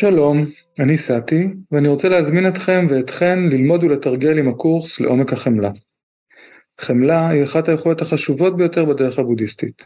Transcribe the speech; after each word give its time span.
שלום, 0.00 0.44
אני 0.78 0.96
סאטי, 0.96 1.46
ואני 1.72 1.88
רוצה 1.88 2.08
להזמין 2.08 2.48
אתכם 2.48 2.86
ואתכן 2.88 3.38
ללמוד 3.38 3.84
ולתרגל 3.84 4.38
עם 4.38 4.48
הקורס 4.48 5.00
לעומק 5.00 5.32
החמלה. 5.32 5.70
חמלה 6.80 7.28
היא 7.28 7.44
אחת 7.44 7.68
היכולות 7.68 8.02
החשובות 8.02 8.56
ביותר 8.56 8.84
בדרך 8.84 9.18
הבודהיסטית. 9.18 9.82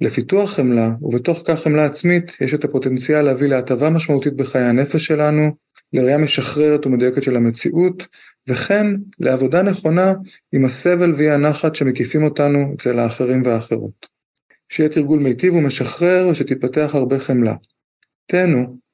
לפיתוח 0.00 0.50
חמלה, 0.50 0.90
ובתוך 1.02 1.42
כך 1.46 1.60
חמלה 1.60 1.84
עצמית, 1.84 2.32
יש 2.40 2.54
את 2.54 2.64
הפוטנציאל 2.64 3.22
להביא 3.22 3.48
להטבה 3.48 3.90
משמעותית 3.90 4.36
בחיי 4.36 4.64
הנפש 4.64 5.06
שלנו, 5.06 5.50
לראייה 5.92 6.18
משחררת 6.18 6.86
ומדויקת 6.86 7.22
של 7.22 7.36
המציאות, 7.36 8.06
וכן 8.48 8.86
לעבודה 9.20 9.62
נכונה 9.62 10.14
עם 10.52 10.64
הסבל 10.64 11.12
ואי 11.16 11.30
הנחת 11.30 11.74
שמקיפים 11.74 12.24
אותנו 12.24 12.74
אצל 12.76 12.98
האחרים 12.98 13.42
והאחרות. 13.44 14.06
שיהיה 14.68 14.88
תרגול 14.88 15.20
מיטיב 15.20 15.54
ומשחרר 15.54 16.28
ושתתפתח 16.30 16.90
הרבה 16.94 17.18
חמלה. 17.18 17.54
תהנו. 18.26 18.87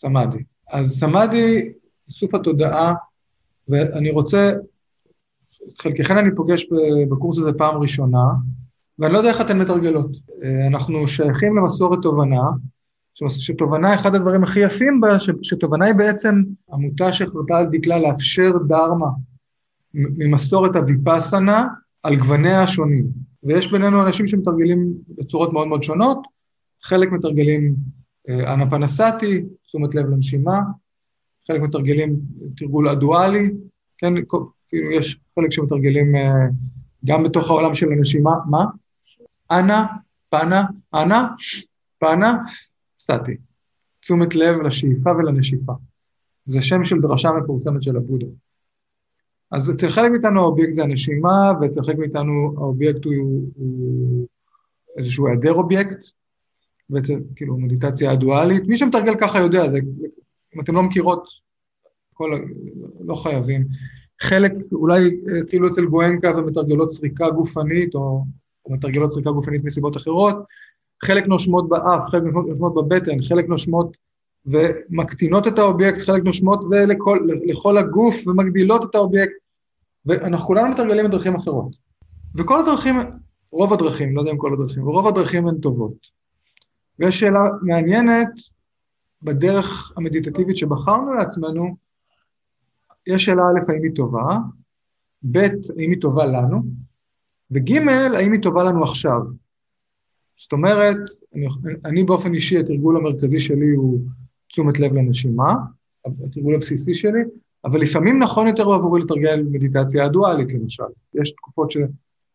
סמאדי. 0.00 0.38
אז 0.72 0.98
סמאדי, 1.00 1.72
איסוף 2.08 2.34
התודעה, 2.34 2.94
ואני 3.68 4.10
רוצה, 4.10 4.52
חלקכן 5.80 6.18
אני 6.18 6.34
פוגש 6.36 6.66
בקורס 7.10 7.38
הזה 7.38 7.52
פעם 7.52 7.76
ראשונה, 7.76 8.24
ואני 8.98 9.12
לא 9.12 9.18
יודע 9.18 9.30
איך 9.30 9.40
אתן 9.40 9.58
מתרגלות. 9.58 10.10
אנחנו 10.66 11.08
שייכים 11.08 11.56
למסורת 11.56 11.98
תובנה, 12.02 12.42
שתובנה, 13.28 13.94
אחד 13.94 14.14
הדברים 14.14 14.42
הכי 14.42 14.60
יפים 14.60 15.00
בה, 15.00 15.08
שתובנה 15.42 15.86
היא 15.86 15.94
בעצם 15.94 16.42
עמותה 16.72 17.12
שהחלטה 17.12 17.58
על 17.58 17.66
דקלה 17.72 17.98
לאפשר 17.98 18.52
דרמה 18.68 19.08
ממסורת 19.94 20.76
הוויפאסנה 20.76 21.66
על 22.02 22.16
גווניה 22.16 22.62
השונים. 22.62 23.06
ויש 23.42 23.72
בינינו 23.72 24.06
אנשים 24.06 24.26
שמתרגלים 24.26 24.92
בצורות 25.18 25.52
מאוד 25.52 25.68
מאוד 25.68 25.82
שונות, 25.82 26.18
חלק 26.82 27.12
מתרגלים 27.12 27.74
אנה 28.28 28.70
פנסטי, 28.70 29.44
תשומת 29.66 29.94
לב 29.94 30.06
לנשימה, 30.06 30.60
חלק 31.46 31.60
מתרגלים 31.60 32.16
תרגול 32.56 32.88
אדואלי, 32.88 33.50
כן, 33.98 34.14
כאילו 34.68 34.90
יש 34.90 35.20
חלק 35.34 35.52
שמתרגלים 35.52 36.12
גם 37.04 37.22
בתוך 37.22 37.50
העולם 37.50 37.74
של 37.74 37.92
הנשימה, 37.92 38.30
מה? 38.50 38.64
אנה, 39.50 39.86
פנה, 40.30 40.64
אנאפנאסאטי. 40.94 43.36
תשומת 44.00 44.34
לב 44.34 44.56
לשאיפה 44.60 45.10
ולנשיפה. 45.10 45.72
זה 46.44 46.62
שם 46.62 46.84
של 46.84 47.00
דרשה 47.00 47.32
מפורסמת 47.32 47.82
של 47.82 47.96
הבודה. 47.96 48.26
אז 49.50 49.70
אצל 49.70 49.90
חלק 49.90 50.10
מאיתנו 50.10 50.40
האובייקט 50.40 50.72
זה 50.72 50.82
הנשימה, 50.82 51.52
ואצל 51.60 51.82
חלק 51.82 51.98
מאיתנו 51.98 52.54
האובייקט 52.56 53.04
הוא, 53.04 53.14
הוא 53.56 54.26
איזשהו 54.98 55.26
היעדר 55.26 55.52
אובייקט, 55.52 56.10
ואצל, 56.90 57.14
כאילו, 57.36 57.58
מדיטציה 57.58 58.10
הדואלית. 58.10 58.62
מי 58.66 58.76
שמתרגל 58.76 59.14
ככה 59.20 59.38
יודע, 59.38 59.68
זה, 59.68 59.78
אם 60.56 60.60
אתם 60.60 60.74
לא 60.74 60.82
מכירות, 60.82 61.28
כל, 62.14 62.40
לא 63.06 63.14
חייבים. 63.14 63.64
חלק, 64.22 64.52
אולי 64.72 65.20
התחילו 65.42 65.68
אצל 65.68 65.84
גואנקה 65.84 66.36
ומתרגלות 66.36 66.92
סריקה 66.92 67.30
גופנית, 67.30 67.94
או, 67.94 68.24
מתרגלות 68.68 69.12
סריקה 69.12 69.30
גופנית 69.30 69.64
מסיבות 69.64 69.96
אחרות, 69.96 70.36
חלק 71.04 71.26
נושמות 71.26 71.68
באף, 71.68 72.02
חלק 72.10 72.22
נושמות 72.22 72.74
בבטן, 72.74 73.22
חלק 73.22 73.48
נושמות 73.48 73.96
ומקטינות 74.46 75.46
את 75.46 75.58
האובייקט, 75.58 75.98
חלק 75.98 76.24
נושמות 76.24 76.64
ולכל 76.70 77.78
הגוף 77.78 78.26
ומגדילות 78.26 78.90
את 78.90 78.94
האובייקט, 78.94 79.32
ואנחנו 80.06 80.46
כולנו 80.46 80.72
מתרגלים 80.72 81.06
בדרכים 81.06 81.34
אחרות. 81.34 81.76
וכל 82.34 82.60
הדרכים, 82.60 82.96
רוב 83.52 83.72
הדרכים, 83.72 84.16
לא 84.16 84.20
יודע 84.20 84.32
אם 84.32 84.36
כל 84.36 84.52
הדרכים, 84.52 84.88
ורוב 84.88 85.06
הדרכים 85.06 85.48
הן 85.48 85.58
טובות. 85.58 86.18
ויש 86.98 87.20
שאלה 87.20 87.40
מעניינת 87.62 88.28
בדרך 89.22 89.92
המדיטטיבית 89.96 90.56
שבחרנו 90.56 91.14
לעצמנו, 91.14 91.76
יש 93.06 93.24
שאלה 93.24 93.42
א', 93.42 93.72
האם 93.72 93.82
היא 93.82 93.92
טובה, 93.94 94.38
ב', 95.22 95.38
האם 95.78 95.90
היא 95.90 96.00
טובה 96.00 96.26
לנו, 96.26 96.62
וג', 97.50 97.72
האם 98.14 98.32
היא 98.32 98.42
טובה 98.42 98.64
לנו 98.64 98.84
עכשיו. 98.84 99.20
זאת 100.36 100.52
אומרת, 100.52 100.96
אני, 101.34 101.46
אני 101.84 102.04
באופן 102.04 102.34
אישי, 102.34 102.58
התרגול 102.58 102.96
המרכזי 102.96 103.40
שלי 103.40 103.70
הוא 103.70 104.00
תשומת 104.48 104.80
לב 104.80 104.92
לנשימה, 104.92 105.54
התרגול 106.26 106.54
הבסיסי 106.54 106.94
שלי, 106.94 107.20
אבל 107.64 107.80
לפעמים 107.80 108.18
נכון 108.18 108.46
יותר 108.46 108.72
עבורי 108.72 109.02
לתרגל 109.02 109.42
מדיטציה 109.42 110.04
הדואלית 110.04 110.52
למשל. 110.52 110.82
יש 111.14 111.30
תקופות 111.30 111.70
ש, 111.70 111.76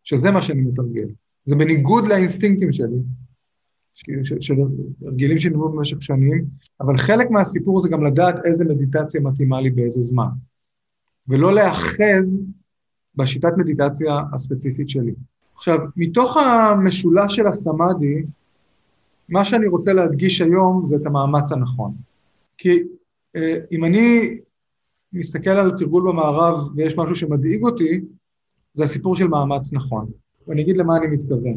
שזה 0.03 0.31
מה 0.31 0.41
שאני 0.41 0.61
מתרגל. 0.61 1.07
זה 1.45 1.55
בניגוד 1.55 2.07
לאינסטינקטים 2.07 2.73
שלי, 2.73 2.97
של 4.39 4.55
הרגלים 5.05 5.39
שנבנו 5.39 5.69
במשך 5.69 6.01
שנים, 6.01 6.45
אבל 6.81 6.97
חלק 6.97 7.31
מהסיפור 7.31 7.81
זה 7.81 7.89
גם 7.89 8.05
לדעת 8.05 8.45
איזה 8.45 8.65
מדיטציה 8.65 9.21
מתאימה 9.21 9.61
לי 9.61 9.69
באיזה 9.69 10.01
זמן, 10.01 10.29
ולא 11.27 11.53
להאחז 11.53 12.37
בשיטת 13.15 13.51
מדיטציה 13.57 14.21
הספציפית 14.33 14.89
שלי. 14.89 15.13
עכשיו, 15.55 15.79
מתוך 15.95 16.37
המשולש 16.37 17.35
של 17.35 17.47
הסמאדי, 17.47 18.23
מה 19.29 19.45
שאני 19.45 19.67
רוצה 19.67 19.93
להדגיש 19.93 20.41
היום 20.41 20.87
זה 20.87 20.95
את 20.95 21.05
המאמץ 21.05 21.51
הנכון. 21.51 21.93
כי 22.57 22.83
אה, 23.35 23.57
אם 23.71 23.85
אני 23.85 24.37
מסתכל 25.13 25.49
על 25.49 25.77
תרגול 25.77 26.03
במערב 26.11 26.59
ויש 26.75 26.97
משהו 26.97 27.15
שמדאיג 27.15 27.63
אותי, 27.63 28.01
זה 28.73 28.83
הסיפור 28.83 29.15
של 29.15 29.27
מאמץ 29.27 29.73
נכון. 29.73 30.11
ואני 30.47 30.61
אגיד 30.61 30.77
למה 30.77 30.97
אני 30.97 31.07
מתכוון. 31.07 31.55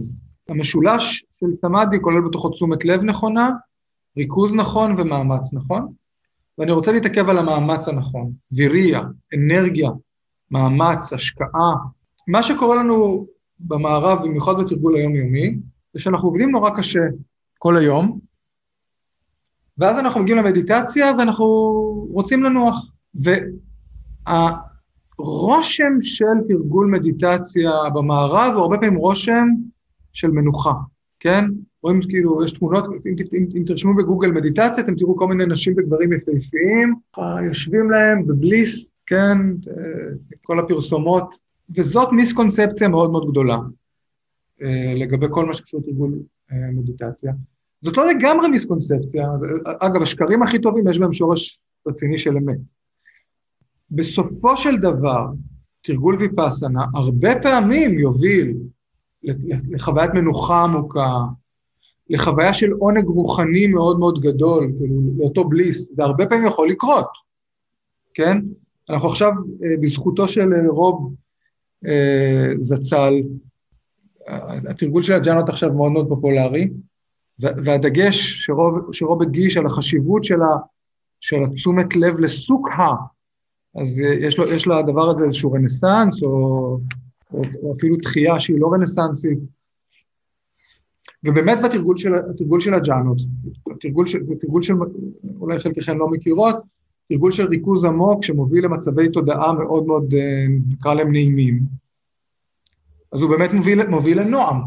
המשולש 0.49 1.26
של 1.41 1.55
סמאדי 1.55 1.97
כולל 2.01 2.29
בתוכו 2.29 2.49
תשומת 2.49 2.85
לב 2.85 3.05
נכונה, 3.05 3.51
ריכוז 4.17 4.55
נכון 4.55 4.95
ומאמץ 4.97 5.53
נכון, 5.53 5.93
ואני 6.59 6.73
רוצה 6.73 6.93
להתעכב 6.93 7.29
על 7.29 7.39
המאמץ 7.39 7.89
הנכון, 7.89 8.33
ויריה, 8.53 9.03
אנרגיה, 9.35 9.91
מאמץ, 10.51 11.13
השקעה. 11.13 11.75
מה 12.29 12.43
שקורה 12.43 12.77
לנו 12.77 13.27
במערב, 13.61 14.23
במיוחד 14.23 14.53
בתרגול 14.61 14.97
היומיומי, 14.97 15.57
זה 15.95 16.01
שאנחנו 16.01 16.29
עובדים 16.29 16.51
נורא 16.51 16.71
קשה 16.71 17.01
כל 17.59 17.77
היום, 17.77 18.19
ואז 19.79 19.99
אנחנו 19.99 20.23
מגיעים 20.23 20.39
למדיטציה 20.45 21.13
ואנחנו 21.19 21.47
רוצים 22.11 22.43
לנוח. 22.43 22.91
והרושם 25.19 25.93
של 26.03 26.25
תרגול 26.49 26.87
מדיטציה 26.87 27.71
במערב 27.95 28.53
הוא 28.55 28.63
הרבה 28.63 28.79
פעמים 28.79 28.97
רושם 28.97 29.47
של 30.13 30.31
מנוחה, 30.31 30.73
כן? 31.27 31.45
רואים 31.83 32.01
כאילו, 32.01 32.45
יש 32.45 32.53
תמונות, 32.53 32.85
אם, 32.85 33.15
אם, 33.33 33.47
אם 33.57 33.63
תרשמו 33.67 33.95
בגוגל 33.95 34.33
מדיטציה, 34.33 34.85
אתם 34.85 34.95
תראו 34.95 35.17
כל 35.17 35.29
מיני 35.29 35.47
נשים 35.47 35.75
וגברים 35.77 36.13
יפהפיים, 36.13 36.95
יושבים 37.47 37.91
להם 37.91 38.27
בבליס, 38.27 38.93
כן, 39.07 39.39
כל 40.43 40.61
הפרסומות, 40.61 41.37
וזאת 41.77 42.09
מיסקונספציה 42.13 42.89
מאוד 42.89 43.11
מאוד 43.11 43.31
גדולה 43.31 43.59
לגבי 44.97 45.27
כל 45.31 45.47
מה 45.47 45.55
שקשור 45.55 45.81
לתרגול 45.81 46.15
מדיטציה. 46.73 47.33
זאת 47.81 47.97
לא 47.97 48.07
לגמרי 48.07 48.49
מיסקונספציה, 48.49 49.29
אגב, 49.81 50.03
השקרים 50.03 50.43
הכי 50.43 50.59
טובים 50.59 50.89
יש 50.89 50.99
בהם 50.99 51.13
שורש 51.13 51.61
רציני 51.87 52.19
של 52.19 52.37
אמת. 52.37 52.59
בסופו 53.91 54.57
של 54.57 54.77
דבר, 54.77 55.27
תרגול 55.83 56.17
ויפאסנה 56.19 56.85
הרבה 56.95 57.41
פעמים 57.43 57.99
יוביל 57.99 58.55
לחוויית 59.71 60.11
מנוחה 60.15 60.65
עמוקה, 60.65 61.11
לחוויה 62.11 62.55
של 62.55 62.73
עונג 62.73 63.07
רוחני 63.07 63.67
מאוד 63.67 63.99
מאוד 63.99 64.21
גדול, 64.21 64.73
כאילו, 64.79 64.95
לאותו 65.19 65.45
בליס, 65.45 65.93
זה 65.95 66.03
הרבה 66.03 66.27
פעמים 66.27 66.47
יכול 66.47 66.69
לקרות, 66.69 67.09
כן? 68.15 68.39
אנחנו 68.91 69.09
עכשיו, 69.09 69.33
אה, 69.65 69.77
בזכותו 69.83 70.29
של 70.29 70.53
אה, 70.53 70.69
רוב 70.69 71.15
אה, 71.87 72.51
זצ"ל, 72.59 73.15
התרגול 74.71 75.03
של 75.03 75.13
הג'אנות 75.13 75.49
עכשיו 75.49 75.73
מאוד 75.73 75.93
מאוד 75.93 76.09
פופולרי, 76.09 76.71
והדגש 77.39 78.45
שרוב, 78.45 78.93
שרוב 78.93 79.23
הדגיש 79.23 79.57
על 79.57 79.67
החשיבות 79.67 80.25
של, 80.25 80.43
ה, 80.43 80.57
של 81.21 81.37
התשומת 81.45 81.97
לב 81.97 82.19
לסוקה, 82.19 82.91
אז 83.81 84.01
יש, 84.21 84.39
לו, 84.39 84.53
יש 84.53 84.67
לדבר 84.67 85.09
הזה 85.09 85.25
איזשהו 85.25 85.53
רנסאנס, 85.53 86.23
או 86.23 86.79
או, 87.33 87.73
אפילו 87.77 87.97
תחייה 87.97 88.41
שהיא 88.41 88.61
לא 88.61 88.73
רנסנסית. 88.73 89.39
ובאמת 91.25 91.59
בתרגול 91.65 91.97
של, 91.97 92.15
התרגול 92.15 92.61
של 92.61 92.75
הג'אנות, 92.75 93.19
התרגול 93.71 94.07
של, 94.07 94.19
התרגול 94.33 94.63
של, 94.63 94.75
אולי 95.41 95.61
חלקכם 95.61 95.99
לא 95.99 96.09
מכירות, 96.09 96.57
תרגול 97.09 97.33
של 97.33 97.47
ריכוז 97.47 97.85
עמוק 97.85 98.25
שמוביל 98.25 98.65
למצבי 98.65 99.09
תודעה 99.09 99.53
מאוד 99.53 99.87
מאוד, 99.87 100.15
אה, 100.15 100.47
נקרא 100.69 100.95
להם 100.95 101.13
נעימים, 101.13 101.61
אז 103.13 103.23
הוא 103.23 103.31
באמת 103.31 103.53
מוביל, 103.53 103.87
מוביל 103.87 104.21
לנועם. 104.21 104.61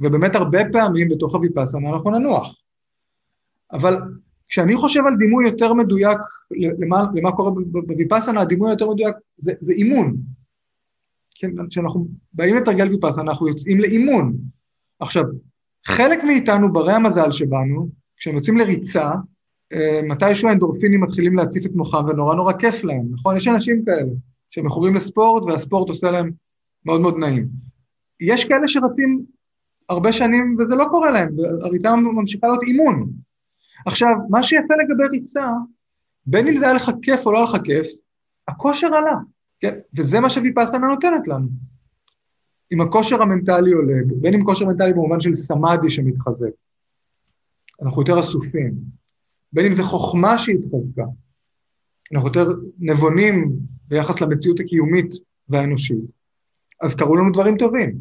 ובאמת 0.00 0.34
הרבה 0.34 0.58
פעמים 0.72 1.08
בתוך 1.08 1.34
הוויפאסנה 1.34 1.90
אנחנו 1.90 2.10
ננוח. 2.10 2.54
אבל 3.72 3.96
כשאני 4.48 4.76
חושב 4.76 5.00
על 5.06 5.16
דימוי 5.16 5.48
יותר 5.48 5.74
מדויק 5.74 6.18
למה, 6.78 7.04
למה 7.14 7.32
קורה 7.32 7.50
בוויפאסנה, 7.70 8.40
הדימוי 8.40 8.70
היותר 8.70 8.90
מדויק 8.90 9.16
זה, 9.38 9.52
זה 9.60 9.72
אימון. 9.72 10.16
כן, 11.38 11.50
כשאנחנו 11.68 12.08
באים 12.32 12.56
לתרגל 12.56 12.88
ויפאסנה, 12.88 13.30
אנחנו 13.30 13.48
יוצאים 13.48 13.80
לאימון. 13.80 14.36
עכשיו, 15.00 15.24
חלק 15.86 16.24
מאיתנו, 16.24 16.72
ברי 16.72 16.92
המזל 16.92 17.30
שבנו, 17.30 17.88
כשהם 18.16 18.34
יוצאים 18.34 18.56
לריצה, 18.56 19.10
אה, 19.72 20.00
מתישהו 20.02 20.48
האנדורפינים 20.48 21.00
מתחילים 21.00 21.36
להציף 21.36 21.66
את 21.66 21.70
מוחם 21.74 22.04
ונורא 22.08 22.34
נורא 22.34 22.52
כיף 22.52 22.84
להם, 22.84 23.06
נכון? 23.12 23.36
יש 23.36 23.48
אנשים 23.48 23.84
כאלה 23.84 24.12
שמכורים 24.50 24.94
לספורט 24.94 25.42
והספורט 25.42 25.88
עושה 25.88 26.10
להם 26.10 26.30
מאוד 26.84 27.00
מאוד 27.00 27.18
נעים. 27.18 27.48
יש 28.20 28.44
כאלה 28.44 28.68
שרצים 28.68 29.24
הרבה 29.88 30.12
שנים 30.12 30.56
וזה 30.58 30.74
לא 30.74 30.84
קורה 30.90 31.10
להם, 31.10 31.28
והריצה 31.38 31.96
ממשיכה 31.96 32.46
להיות 32.46 32.62
אימון. 32.62 33.10
עכשיו, 33.86 34.08
מה 34.30 34.42
שיפה 34.42 34.74
לגבי 34.74 35.18
ריצה, 35.18 35.46
בין 36.26 36.48
אם 36.48 36.56
זה 36.56 36.64
היה 36.64 36.74
לך 36.74 36.90
כיף 37.02 37.26
או 37.26 37.32
לא 37.32 37.38
היה 37.38 37.46
לך 37.46 37.56
כיף, 37.64 37.86
הכושר 38.48 38.86
עלה, 38.86 39.16
כן? 39.70 39.78
וזה 39.96 40.20
מה 40.20 40.30
שוויפאסנה 40.30 40.86
נותנת 40.86 41.28
לנו. 41.28 41.48
אם 42.72 42.80
הכושר 42.80 43.22
המנטלי 43.22 43.72
עולה, 43.72 43.94
בין 44.20 44.34
אם 44.34 44.44
כושר 44.44 44.66
מנטלי 44.66 44.92
במובן 44.92 45.20
של 45.20 45.34
סמאדי 45.34 45.90
שמתחזק, 45.90 46.50
אנחנו 47.82 48.02
יותר 48.02 48.20
אסופים, 48.20 48.74
בין 49.52 49.66
אם 49.66 49.72
זה 49.72 49.82
חוכמה 49.82 50.38
שהתחזקה, 50.38 51.04
אנחנו 52.12 52.28
יותר 52.28 52.46
נבונים 52.78 53.56
ביחס 53.88 54.20
למציאות 54.20 54.60
הקיומית 54.60 55.14
והאנושית, 55.48 56.04
אז 56.82 56.94
קרו 56.94 57.16
לנו 57.16 57.32
דברים 57.32 57.58
טובים. 57.58 57.96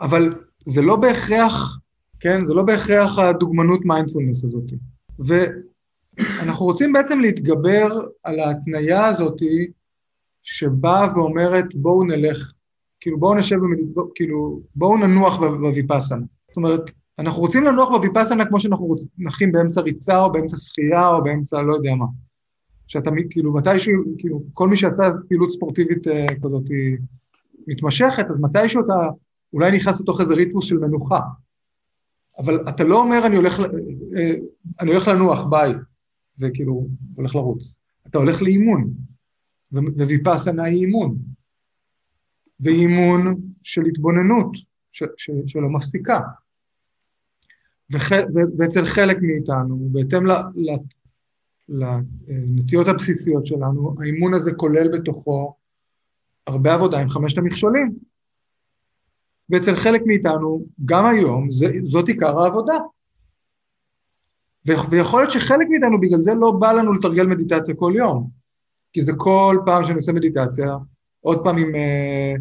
אבל 0.00 0.32
זה 0.66 0.82
לא 0.82 0.96
בהכרח, 0.96 1.78
כן, 2.20 2.44
זה 2.44 2.54
לא 2.54 2.62
בהכרח 2.62 3.18
הדוגמנות 3.18 3.84
מיינדפולנס 3.84 4.44
הזאת. 4.44 4.64
ואנחנו 5.18 6.66
רוצים 6.66 6.92
בעצם 6.92 7.20
להתגבר 7.20 8.00
על 8.24 8.40
ההתניה 8.40 9.06
הזאת 9.06 9.36
שבאה 10.42 11.08
ואומרת 11.14 11.74
בואו 11.74 12.04
נלך, 12.04 12.52
כאילו 13.00 13.18
בואו 13.18 13.34
נשב, 13.34 13.56
במד... 13.56 13.78
כאילו 14.14 14.60
בואו 14.74 14.96
ננוח 14.96 15.38
בוויפאסנה. 15.38 16.24
זאת 16.48 16.56
אומרת, 16.56 16.90
אנחנו 17.18 17.40
רוצים 17.40 17.64
לנוח 17.64 17.88
בוויפאסנה 17.88 18.46
כמו 18.46 18.60
שאנחנו 18.60 18.96
נחים 19.18 19.52
באמצע 19.52 19.80
ריצה 19.80 20.20
או 20.22 20.32
באמצע 20.32 20.56
שחייה 20.56 21.08
או 21.08 21.24
באמצע 21.24 21.62
לא 21.62 21.74
יודע 21.74 21.94
מה. 21.94 22.06
שאתה 22.86 23.10
כאילו 23.30 23.54
מתישהו, 23.54 24.02
כאילו 24.18 24.42
כל 24.52 24.68
מי 24.68 24.76
שעשה 24.76 25.02
פעילות 25.28 25.50
ספורטיבית 25.50 26.06
uh, 26.06 26.10
כזאת 26.42 26.64
מתמשכת, 27.66 28.26
אז 28.30 28.40
מתישהו 28.40 28.84
אתה 28.84 28.94
אולי 29.52 29.76
נכנס 29.76 30.00
לתוך 30.00 30.20
איזה 30.20 30.34
ריתמוס 30.34 30.64
של 30.64 30.78
מנוחה. 30.78 31.20
אבל 32.38 32.68
אתה 32.68 32.84
לא 32.84 33.02
אומר 33.02 33.26
אני 33.26 33.36
הולך, 33.36 33.60
אה, 34.16 34.34
אני 34.80 34.90
הולך 34.90 35.08
לנוח, 35.08 35.46
ביי, 35.50 35.74
וכאילו 36.38 36.86
הולך 37.14 37.34
לרוץ. 37.34 37.78
אתה 38.06 38.18
הולך 38.18 38.42
לאימון, 38.42 38.90
וויפאסנה 39.72 40.64
היא 40.64 40.86
אימון. 40.86 41.16
ואימון 42.60 43.40
של 43.62 43.82
התבוננות, 43.86 44.52
ש, 44.92 45.02
ש, 45.16 45.30
שלא 45.46 45.68
מפסיקה. 45.68 46.20
ואצל 48.58 48.84
חלק 48.84 49.16
מאיתנו, 49.22 49.88
בהתאם 49.92 50.22
לנטיות 51.68 52.88
הבסיסיות 52.88 53.46
שלנו, 53.46 53.94
האימון 54.00 54.34
הזה 54.34 54.52
כולל 54.52 54.98
בתוכו 54.98 55.54
הרבה 56.46 56.74
עבודה 56.74 57.00
עם 57.00 57.08
חמשת 57.08 57.38
המכשולים. 57.38 57.94
ואצל 59.50 59.76
חלק 59.76 60.02
מאיתנו, 60.06 60.66
גם 60.84 61.06
היום, 61.06 61.50
זה, 61.50 61.66
זאת 61.84 62.08
עיקר 62.08 62.38
העבודה. 62.40 62.74
ויכול 64.66 65.20
להיות 65.20 65.30
שחלק 65.30 65.66
מאיתנו 65.70 66.00
בגלל 66.00 66.20
זה 66.20 66.34
לא 66.34 66.50
בא 66.50 66.72
לנו 66.72 66.92
לתרגל 66.92 67.26
מדיטציה 67.26 67.74
כל 67.74 67.92
יום. 67.96 68.39
כי 68.92 69.00
זה 69.00 69.12
כל 69.16 69.58
פעם 69.66 69.84
שאני 69.84 69.96
עושה 69.96 70.12
מדיטציה, 70.12 70.76
עוד 71.20 71.44
פעם 71.44 71.58
עם 71.58 71.74
אה, 71.74 72.34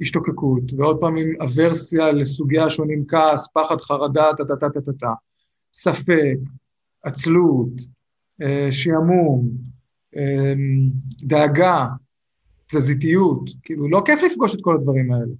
השתוקקות, 0.00 0.62
ועוד 0.76 1.00
פעם 1.00 1.16
עם 1.16 1.28
אברסיה 1.42 2.12
לסוגי 2.12 2.58
השונים, 2.58 3.04
כעס, 3.08 3.48
פחד, 3.54 3.80
חרדה, 3.80 4.24
טה-טה-טה-טה-טה, 4.38 5.12
ספק, 5.72 6.36
עצלות, 7.02 7.72
אה, 8.42 8.68
שעמום, 8.70 9.48
אה, 10.16 10.54
דאגה, 11.22 11.86
תזזיתיות, 12.72 13.50
כאילו 13.62 13.88
לא 13.88 14.02
כיף 14.06 14.22
לפגוש 14.22 14.54
את 14.54 14.60
כל 14.62 14.74
הדברים 14.74 15.12
האלה. 15.12 15.32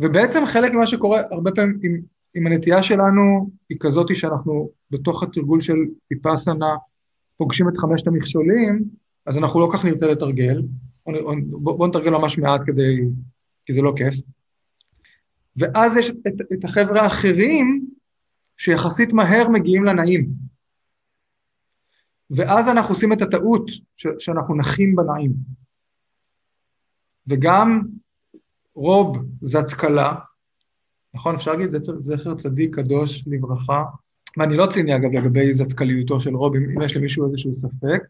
ובעצם 0.00 0.46
חלק 0.46 0.72
ממה 0.72 0.86
שקורה 0.86 1.22
הרבה 1.30 1.50
פעמים 1.52 1.80
עם, 1.82 2.00
עם 2.34 2.46
הנטייה 2.46 2.82
שלנו 2.82 3.50
היא 3.68 3.78
כזאת 3.80 4.16
שאנחנו 4.16 4.70
בתוך 4.90 5.22
התרגול 5.22 5.60
של 5.60 5.76
ויפאסנה 6.10 6.76
פוגשים 7.36 7.68
את 7.68 7.76
חמשת 7.76 8.06
המכשולים, 8.06 8.84
אז 9.26 9.38
אנחנו 9.38 9.60
לא 9.60 9.68
כך 9.72 9.84
נרצה 9.84 10.06
לתרגל, 10.06 10.62
בואו 11.46 11.76
בוא 11.78 11.88
נתרגל 11.88 12.10
ממש 12.10 12.38
מעט 12.38 12.60
כדי, 12.66 13.00
כי 13.66 13.72
זה 13.72 13.82
לא 13.82 13.92
כיף. 13.96 14.14
ואז 15.56 15.96
יש 15.96 16.10
את, 16.10 16.40
את 16.52 16.64
החבר'ה 16.64 17.02
האחרים 17.02 17.86
שיחסית 18.56 19.12
מהר 19.12 19.48
מגיעים 19.48 19.84
לנעים. 19.84 20.28
ואז 22.30 22.68
אנחנו 22.68 22.94
עושים 22.94 23.12
את 23.12 23.22
הטעות 23.22 23.70
ש, 23.96 24.06
שאנחנו 24.18 24.56
נחים 24.56 24.96
בנעים. 24.96 25.32
וגם 27.26 27.82
רוב 28.74 29.18
זץ 29.40 29.74
קלה, 29.74 30.14
נכון? 31.14 31.34
אפשר 31.34 31.52
להגיד 31.52 31.82
זכר 32.00 32.34
צדיק 32.34 32.74
קדוש 32.74 33.24
לברכה, 33.26 33.84
ואני 34.36 34.56
לא 34.56 34.66
ציני 34.72 34.96
אגב 34.96 35.12
לגבי 35.12 35.54
זצקליותו 35.54 36.20
של 36.20 36.36
רוב, 36.36 36.54
אם 36.54 36.82
יש 36.82 36.96
למישהו 36.96 37.26
איזשהו 37.26 37.56
ספק. 37.56 38.02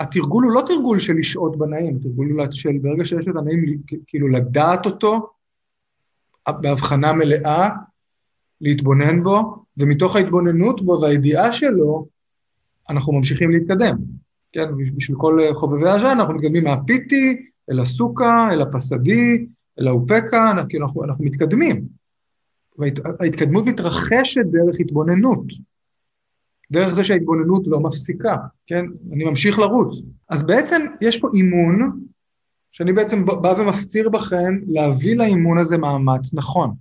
התרגול 0.00 0.44
הוא 0.44 0.52
לא 0.52 0.62
תרגול 0.68 0.98
של 0.98 1.14
לשהות 1.18 1.58
בנעים, 1.58 1.96
התרגול 1.96 2.30
הוא 2.30 2.46
של 2.50 2.78
ברגע 2.82 3.04
שיש 3.04 3.28
את 3.28 3.36
הנעים, 3.36 3.64
כאילו 4.06 4.28
לדעת 4.28 4.86
אותו 4.86 5.30
בהבחנה 6.48 7.12
מלאה, 7.12 7.68
להתבונן 8.60 9.22
בו, 9.22 9.64
ומתוך 9.76 10.16
ההתבוננות 10.16 10.84
בו 10.84 11.00
והידיעה 11.02 11.52
שלו, 11.52 12.06
אנחנו 12.90 13.12
ממשיכים 13.12 13.50
להתקדם. 13.50 13.96
כן, 14.52 14.68
בשביל 14.96 15.16
כל 15.16 15.40
חובבי 15.54 15.88
הז'אן 15.88 16.20
אנחנו 16.20 16.34
מתקדמים 16.34 16.64
מהפיטי 16.64 17.46
אל 17.70 17.80
הסוכה, 17.80 18.48
אל 18.52 18.62
הפסדי, 18.62 19.46
הוא 19.90 20.08
פקע, 20.08 20.52
כאילו 20.68 20.86
אנחנו, 20.86 21.04
אנחנו 21.04 21.24
מתקדמים. 21.24 21.84
וההתקדמות 22.78 23.66
מתרחשת 23.66 24.44
דרך 24.44 24.80
התבוננות, 24.80 25.44
דרך 26.70 26.94
זה 26.94 27.04
שההתבוננות 27.04 27.62
לא 27.66 27.80
מפסיקה, 27.80 28.36
כן? 28.66 28.84
אני 29.12 29.24
ממשיך 29.24 29.58
לרוץ. 29.58 29.98
אז 30.28 30.46
בעצם 30.46 30.86
יש 31.00 31.20
פה 31.20 31.28
אימון, 31.34 32.00
שאני 32.72 32.92
בעצם 32.92 33.24
בא 33.24 33.54
ומפציר 33.58 34.08
בכם 34.08 34.60
להביא 34.66 35.16
לאימון 35.16 35.58
הזה 35.58 35.78
מאמץ 35.78 36.34
נכון. 36.34 36.74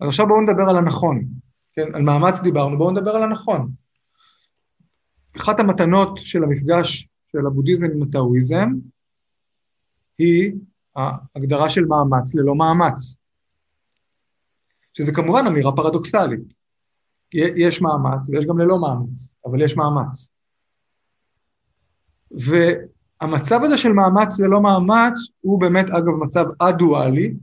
אז 0.00 0.08
עכשיו 0.08 0.26
בואו 0.26 0.40
נדבר 0.40 0.62
על 0.68 0.76
הנכון, 0.76 1.24
כן? 1.72 1.94
על 1.94 2.02
מאמץ 2.02 2.40
דיברנו, 2.40 2.78
בואו 2.78 2.90
נדבר 2.90 3.10
על 3.10 3.22
הנכון. 3.22 3.70
אחת 5.36 5.60
המתנות 5.60 6.18
של 6.22 6.44
המפגש 6.44 7.08
של 7.32 7.46
הבודהיזם 7.46 7.86
עם 7.86 8.02
הטאואיזם 8.02 8.68
היא 10.18 10.52
ההגדרה 10.96 11.70
של 11.70 11.84
מאמץ 11.84 12.34
ללא 12.34 12.54
מאמץ, 12.54 13.16
שזה 14.94 15.12
כמובן 15.12 15.44
אמירה 15.46 15.76
פרדוקסלית. 15.76 16.53
יש 17.34 17.82
מאמץ 17.82 18.28
ויש 18.28 18.46
גם 18.46 18.58
ללא 18.58 18.80
מאמץ, 18.80 19.28
אבל 19.46 19.62
יש 19.62 19.76
מאמץ. 19.76 20.28
והמצב 22.30 23.60
הזה 23.64 23.78
של 23.78 23.92
מאמץ 23.92 24.40
ללא 24.40 24.60
מאמץ 24.60 25.18
הוא 25.40 25.60
באמת, 25.60 25.90
אגב, 25.90 26.10
מצב 26.20 26.44
א-דואלי, 26.58 27.34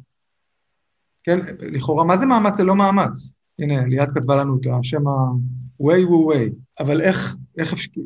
כן, 1.24 1.40
לכאורה, 1.60 2.04
מה 2.04 2.18
זה 2.18 2.26
מאמץ 2.26 2.60
ללא 2.60 2.76
מאמץ? 2.76 3.30
הנה, 3.60 3.86
ליאת 3.86 4.12
כתבה 4.12 4.36
לנו 4.36 4.58
את 4.58 4.68
השם 4.80 5.08
ה-way 5.08 6.08
wu 6.08 6.34
way, 6.34 6.54
אבל 6.80 7.02
איך, 7.02 7.36
איך 7.58 7.74
אפשר... 7.74 8.02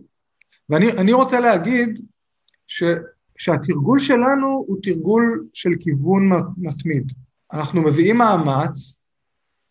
ואני 0.70 1.14
רוצה 1.14 1.40
להגיד 1.40 2.02
ש... 2.68 2.84
שהתרגול 3.38 4.00
שלנו 4.00 4.48
הוא 4.68 4.78
תרגול 4.84 5.48
של 5.54 5.70
כיוון 5.80 6.32
מתמיד. 6.58 7.14
אנחנו 7.54 7.82
מביאים 7.82 8.18
מאמץ, 8.18 8.95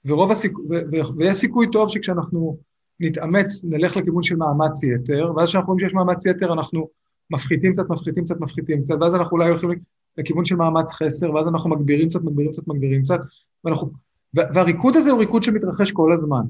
ורוב 0.06 0.30
הסיכ... 0.30 0.58
ו... 0.58 0.74
ו... 0.92 1.16
ויש 1.16 1.36
סיכוי 1.36 1.66
טוב 1.72 1.88
שכשאנחנו 1.88 2.58
נתאמץ, 3.00 3.64
נלך 3.64 3.96
לכיוון 3.96 4.22
של 4.22 4.36
מאמץ 4.36 4.82
יתר, 4.82 5.32
ואז 5.36 5.48
כשאנחנו 5.48 5.72
רואים 5.72 5.86
שיש 5.86 5.94
מאמץ 5.94 6.26
יתר, 6.26 6.52
אנחנו 6.52 6.88
מפחיתים 7.30 7.72
קצת, 7.72 7.88
מפחיתים 7.88 8.24
קצת, 8.24 8.40
מפחיתים 8.40 8.82
קצת, 8.82 8.94
ואז 9.00 9.14
אנחנו 9.14 9.36
אולי 9.36 9.48
הולכים 9.48 9.70
לכיוון 10.18 10.44
של 10.44 10.56
מאמץ 10.56 10.92
חסר, 10.92 11.34
ואז 11.34 11.48
אנחנו 11.48 11.70
מגבירים 11.70 12.08
קצת, 12.08 12.20
מגבירים 12.22 12.52
קצת, 12.52 12.68
מגבירים 12.68 13.02
קצת, 13.02 13.18
ואנחנו... 13.64 13.90
והריקוד 14.34 14.96
הזה 14.96 15.10
הוא 15.10 15.20
ריקוד 15.20 15.42
שמתרחש 15.42 15.92
כל 15.92 16.12
הזמן. 16.12 16.42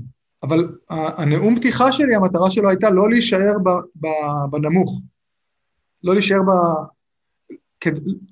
אבל 0.42 0.68
הנאום 0.88 1.56
פתיחה 1.56 1.92
שלי, 1.92 2.14
המטרה 2.14 2.50
שלו 2.50 2.68
הייתה 2.68 2.90
לא 2.90 3.11
להישאר 3.11 3.52
בנמוך, 4.50 5.02
לא 6.04 6.12
להישאר 6.12 6.38
ב, 6.42 6.50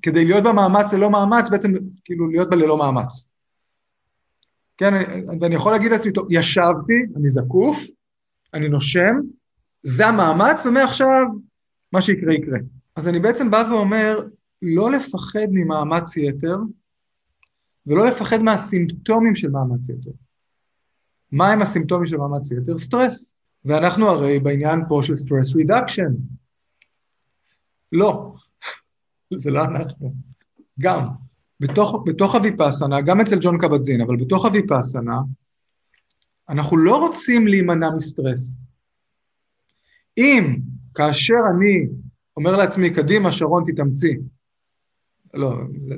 כדי 0.01 0.25
להיות 0.25 0.43
במאמץ 0.43 0.93
ללא 0.93 1.09
מאמץ, 1.09 1.49
בעצם 1.49 1.73
כאילו 2.05 2.27
להיות 2.27 2.49
בה 2.49 2.55
ללא 2.55 2.77
מאמץ. 2.77 3.27
כן, 4.83 4.93
ואני 5.41 5.55
יכול 5.55 5.71
להגיד 5.71 5.91
לעצמי, 5.91 6.11
טוב, 6.13 6.27
ישבתי, 6.31 6.93
אני 7.15 7.29
זקוף, 7.29 7.77
אני 8.53 8.69
נושם, 8.69 9.15
זה 9.83 10.07
המאמץ, 10.07 10.65
ומעכשיו 10.65 11.25
מה 11.91 12.01
שיקרה 12.01 12.33
יקרה. 12.33 12.59
אז 12.95 13.07
אני 13.07 13.19
בעצם 13.19 13.51
בא 13.51 13.63
ואומר, 13.71 14.19
לא 14.61 14.91
לפחד 14.91 15.47
ממאמץ 15.51 16.17
יתר, 16.17 16.57
ולא 17.87 18.07
לפחד 18.07 18.37
מהסימפטומים 18.37 19.35
של 19.35 19.49
מאמץ 19.49 19.89
יתר. 19.89 20.11
מה 21.31 21.51
הם 21.51 21.61
הסימפטומים 21.61 22.05
של 22.05 22.17
מאמץ 22.17 22.51
יתר? 22.51 22.77
סטרס. 22.77 23.35
ואנחנו 23.65 24.07
הרי 24.07 24.39
בעניין 24.39 24.79
פה 24.87 24.99
של 25.03 25.15
stress 25.15 25.55
reduction. 25.55 26.13
לא, 27.91 28.35
זה 29.41 29.51
לא 29.51 29.63
אנחנו. 29.63 30.13
גם, 30.79 31.07
בתוך, 31.63 32.03
בתוך 32.05 32.35
הוויפאסנה, 32.35 33.01
גם 33.01 33.21
אצל 33.21 33.35
ג'ון 33.41 33.57
קבטזין, 33.57 34.01
אבל 34.01 34.15
בתוך 34.15 34.45
הוויפאסנה, 34.45 35.17
אנחנו 36.49 36.77
לא 36.77 37.07
רוצים 37.07 37.47
להימנע 37.47 37.89
מסטרס. 37.97 38.51
אם 40.17 40.55
כאשר 40.95 41.39
אני 41.55 41.87
אומר 42.37 42.55
לעצמי, 42.55 42.89
קדימה, 42.89 43.31
שרון, 43.31 43.63
תתאמצי, 43.67 44.17
לא, 45.33 45.53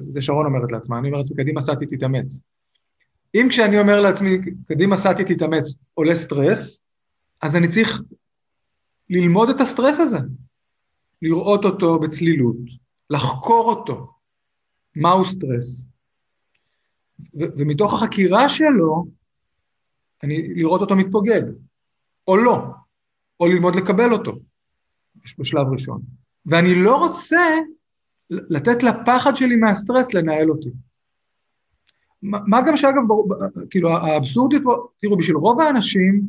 זה 0.09 0.21
שרון 0.21 0.45
אומרת 0.45 0.71
לעצמה, 0.71 0.99
אני 0.99 1.07
אומר 1.07 1.17
לעצמי, 1.17 1.37
קדימה, 1.37 1.61
סעתי, 1.61 1.85
תתאמץ. 1.85 2.39
אם 3.35 3.47
כשאני 3.49 3.79
אומר 3.79 4.01
לעצמי, 4.01 4.37
קדימה, 4.67 4.97
סעתי, 4.97 5.23
תתאמץ, 5.23 5.75
עולה 5.93 6.15
סטרס, 6.15 6.81
אז 7.41 7.55
אני 7.55 7.67
צריך 7.67 8.01
ללמוד 9.09 9.49
את 9.49 9.61
הסטרס 9.61 9.99
הזה, 9.99 10.17
לראות 11.21 11.65
אותו 11.65 11.99
בצלילות, 11.99 12.57
לחקור 13.09 13.69
אותו, 13.69 14.14
מהו 14.95 15.25
סטרס. 15.25 15.85
ו- 17.19 17.51
ומתוך 17.57 17.93
החקירה 17.93 18.49
שלו, 18.49 19.05
אני 20.23 20.53
לראות 20.55 20.81
אותו 20.81 20.95
מתפוגג, 20.95 21.41
או 22.27 22.37
לא, 22.37 22.65
או 23.39 23.47
ללמוד 23.47 23.75
לקבל 23.75 24.13
אותו, 24.13 24.31
בשלב 25.37 25.67
ראשון. 25.71 26.01
ואני 26.45 26.75
לא 26.75 27.07
רוצה 27.07 27.41
לתת 28.29 28.83
לפחד 28.83 29.35
שלי 29.35 29.55
מהסטרס 29.55 30.13
לנהל 30.13 30.49
אותי. 30.49 30.69
מה 32.21 32.61
גם 32.67 32.77
שאגב, 32.77 33.01
כאילו 33.69 33.89
האבסורדיות 33.89 34.63
פה, 34.63 34.87
תראו, 34.97 35.17
בשביל 35.17 35.35
רוב 35.35 35.61
האנשים, 35.61 36.21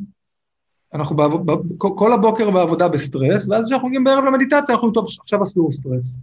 אנחנו 0.93 1.15
בעב, 1.15 1.31
כל 1.77 2.13
הבוקר 2.13 2.51
בעבודה 2.51 2.87
בסטרס, 2.87 3.47
ואז 3.49 3.65
כשאנחנו 3.65 3.87
מגיעים 3.87 4.03
בערב 4.03 4.23
למדיטציה, 4.23 4.75
אנחנו 4.75 4.91
טוב, 4.91 5.07
עכשיו 5.21 5.43
אסור 5.43 5.71
סטרס. 5.71 6.17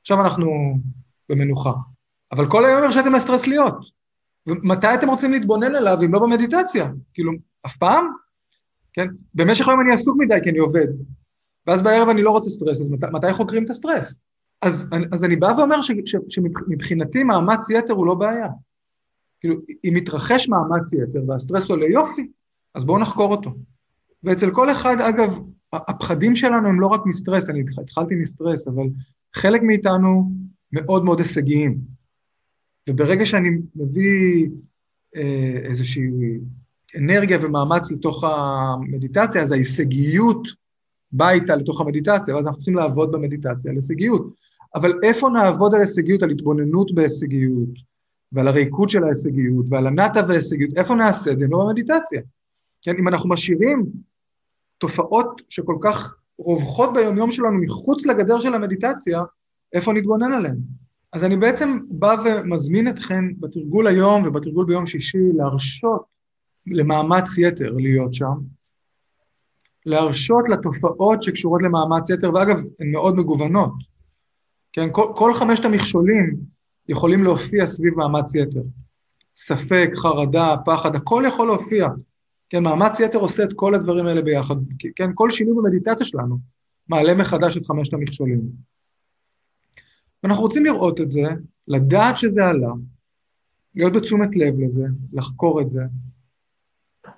עכשיו 0.00 0.24
אנחנו 0.24 0.78
במנוחה. 1.28 1.72
אבל 2.32 2.50
כל 2.50 2.64
היום 2.64 2.82
הרשיתם 2.82 3.14
לסטרס 3.14 3.46
להיות. 3.46 3.96
ומתי 4.46 4.94
אתם 4.94 5.08
רוצים 5.08 5.32
להתבונן 5.32 5.74
עליו 5.74 5.98
אם 6.04 6.12
לא 6.12 6.18
במדיטציה? 6.18 6.90
כאילו, 7.14 7.32
אף 7.66 7.76
פעם? 7.76 8.06
כן? 8.92 9.06
במשך 9.34 9.68
היום 9.68 9.80
אני 9.80 9.94
עסוק 9.94 10.16
מדי 10.18 10.38
כי 10.44 10.50
אני 10.50 10.58
עובד. 10.58 10.86
ואז 11.66 11.82
בערב 11.82 12.08
אני 12.08 12.22
לא 12.22 12.30
רוצה 12.30 12.50
סטרס, 12.50 12.80
אז 12.80 12.90
מת, 12.90 13.04
מתי 13.04 13.32
חוקרים 13.32 13.64
את 13.64 13.70
הסטרס? 13.70 14.20
אז, 14.62 14.90
אז 15.12 15.24
אני 15.24 15.36
בא 15.36 15.52
ואומר 15.58 15.82
ש, 15.82 15.90
ש, 16.04 16.16
שמבחינתי 16.28 17.24
מאמץ 17.24 17.70
יתר 17.70 17.92
הוא 17.92 18.06
לא 18.06 18.14
בעיה. 18.14 18.48
כאילו, 19.40 19.56
אם 19.84 19.94
מתרחש 19.94 20.48
מאמץ 20.48 20.92
יתר 20.92 21.22
והסטרס 21.28 21.70
עולה 21.70 21.86
יופי, 21.86 22.28
אז 22.74 22.84
בואו 22.84 22.98
נחקור 22.98 23.30
אותו. 23.30 23.50
ואצל 24.24 24.50
כל 24.50 24.70
אחד, 24.70 25.00
אגב, 25.00 25.38
הפחדים 25.72 26.36
שלנו 26.36 26.68
הם 26.68 26.80
לא 26.80 26.86
רק 26.86 27.00
מסטרס, 27.06 27.50
אני 27.50 27.64
התחלתי 27.82 28.14
מסטרס, 28.14 28.68
אבל 28.68 28.84
חלק 29.34 29.62
מאיתנו 29.62 30.30
מאוד 30.72 31.04
מאוד 31.04 31.18
הישגיים. 31.18 31.78
וברגע 32.88 33.26
שאני 33.26 33.48
מביא 33.76 34.48
אה, 35.16 35.60
איזושהי 35.64 36.10
אנרגיה 36.96 37.38
ומאמץ 37.40 37.90
לתוך 37.90 38.24
המדיטציה, 38.24 39.42
אז 39.42 39.52
ההישגיות 39.52 40.48
באה 41.12 41.32
איתה 41.32 41.56
לתוך 41.56 41.80
המדיטציה, 41.80 42.34
ואז 42.34 42.46
אנחנו 42.46 42.58
צריכים 42.58 42.74
לעבוד 42.74 43.12
במדיטציה 43.12 43.70
על 43.70 43.76
הישגיות. 43.76 44.34
אבל 44.74 44.92
איפה 45.02 45.28
נעבוד 45.28 45.74
על 45.74 45.80
הישגיות, 45.80 46.22
על 46.22 46.30
התבוננות 46.30 46.94
בהישגיות, 46.94 47.68
ועל 48.32 48.48
הריקוד 48.48 48.88
של 48.88 49.04
ההישגיות, 49.04 49.66
ועל 49.68 49.86
הנאטה 49.86 50.20
וההישגיות, 50.28 50.70
איפה 50.76 50.94
נעשה 50.94 51.32
את 51.32 51.38
זה? 51.38 51.46
לא 51.50 51.58
במדיטציה. 51.58 52.20
כן, 52.82 52.94
אם 52.98 53.08
אנחנו 53.08 53.28
משאירים 53.28 53.86
תופעות 54.78 55.42
שכל 55.48 55.76
כך 55.80 56.16
רווחות 56.38 56.90
ביומיום 56.94 57.30
שלנו 57.30 57.58
מחוץ 57.58 58.06
לגדר 58.06 58.40
של 58.40 58.54
המדיטציה, 58.54 59.22
איפה 59.76 59.92
נתבונן 59.92 60.32
עליהן? 60.32 60.56
אז 61.12 61.24
אני 61.24 61.36
בעצם 61.36 61.78
בא 61.88 62.16
ומזמין 62.24 62.88
אתכם 62.88 63.30
בתרגול 63.40 63.86
היום 63.86 64.22
ובתרגול 64.26 64.66
ביום 64.66 64.86
שישי 64.86 65.32
להרשות 65.36 66.02
למאמץ 66.66 67.38
יתר 67.38 67.72
להיות 67.76 68.14
שם, 68.14 68.34
להרשות 69.86 70.44
לתופעות 70.48 71.22
שקשורות 71.22 71.62
למאמץ 71.62 72.10
יתר, 72.10 72.34
ואגב, 72.34 72.56
הן 72.80 72.90
מאוד 72.90 73.16
מגוונות. 73.16 73.72
כן, 74.72 74.88
כל, 74.92 75.12
כל 75.16 75.34
חמשת 75.34 75.64
המכשולים 75.64 76.36
יכולים 76.88 77.24
להופיע 77.24 77.66
סביב 77.66 77.94
מאמץ 77.94 78.34
יתר. 78.34 78.62
ספק, 79.36 79.90
חרדה, 79.96 80.54
פחד, 80.64 80.96
הכל 80.96 81.24
יכול 81.26 81.46
להופיע. 81.46 81.88
כן, 82.48 82.62
מאמץ 82.62 83.00
יתר 83.00 83.18
עושה 83.18 83.42
את 83.42 83.52
כל 83.56 83.74
הדברים 83.74 84.06
האלה 84.06 84.22
ביחד. 84.22 84.54
כן, 84.96 85.10
כל 85.14 85.30
שינוי 85.30 85.54
במדיטציה 85.56 86.06
שלנו 86.06 86.38
מעלה 86.88 87.14
מחדש 87.14 87.56
את 87.56 87.66
חמשת 87.66 87.94
המכשולים. 87.94 88.40
ואנחנו 90.26 90.42
רוצים 90.42 90.64
לראות 90.64 91.00
את 91.00 91.10
זה, 91.10 91.22
לדעת 91.68 92.18
שזה 92.18 92.44
עלה, 92.44 92.72
להיות 93.74 93.92
בתשומת 93.92 94.36
לב 94.36 94.54
לזה, 94.58 94.86
לחקור 95.12 95.60
את 95.60 95.70
זה, 95.70 95.82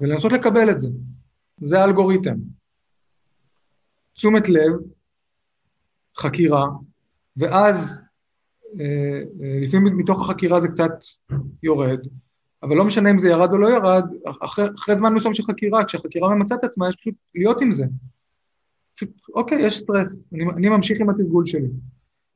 ולנסות 0.00 0.32
לקבל 0.32 0.70
את 0.70 0.80
זה. 0.80 0.88
זה 1.60 1.80
האלגוריתם. 1.80 2.36
תשומת 4.12 4.48
לב, 4.48 4.72
חקירה, 6.16 6.66
ואז 7.36 8.00
אה, 8.80 9.22
אה, 9.42 9.58
לפעמים 9.60 9.96
מתוך 9.96 10.20
החקירה 10.20 10.60
זה 10.60 10.68
קצת 10.68 10.92
יורד, 11.62 12.00
אבל 12.62 12.76
לא 12.76 12.84
משנה 12.84 13.10
אם 13.10 13.18
זה 13.18 13.28
ירד 13.28 13.52
או 13.52 13.58
לא 13.58 13.68
ירד, 13.68 14.04
אחרי, 14.42 14.64
אחרי 14.78 14.96
זמן 14.96 15.14
מסוים 15.14 15.34
של 15.34 15.42
חקירה, 15.42 15.84
כשהחקירה 15.84 16.34
ממצה 16.34 16.54
את 16.54 16.64
עצמה, 16.64 16.88
יש 16.88 16.96
פשוט 16.96 17.14
להיות 17.34 17.62
עם 17.62 17.72
זה. 17.72 17.84
פשוט, 18.94 19.10
אוקיי, 19.34 19.58
יש 19.66 19.78
סטרס, 19.78 20.16
אני, 20.32 20.44
אני 20.56 20.68
ממשיך 20.68 21.00
עם 21.00 21.10
התרגול 21.10 21.46
שלי. 21.46 21.68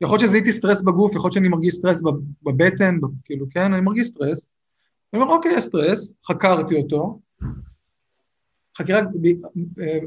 יכול 0.03 0.15
להיות 0.15 0.29
שזיהיתי 0.29 0.53
סטרס 0.53 0.83
בגוף, 0.83 1.15
יכול 1.15 1.27
להיות 1.27 1.33
שאני 1.33 1.49
מרגיש 1.49 1.75
סטרס 1.75 2.03
בבטן, 2.43 2.99
כאילו, 3.25 3.47
כן, 3.51 3.73
אני 3.73 3.81
מרגיש 3.81 4.07
סטרס. 4.07 4.49
אני 5.13 5.23
אומר, 5.23 5.35
אוקיי, 5.35 5.63
סטרס, 5.63 6.13
חקרתי 6.29 6.75
אותו. 6.83 7.21
חקירה, 8.79 9.01
אה, 9.81 9.99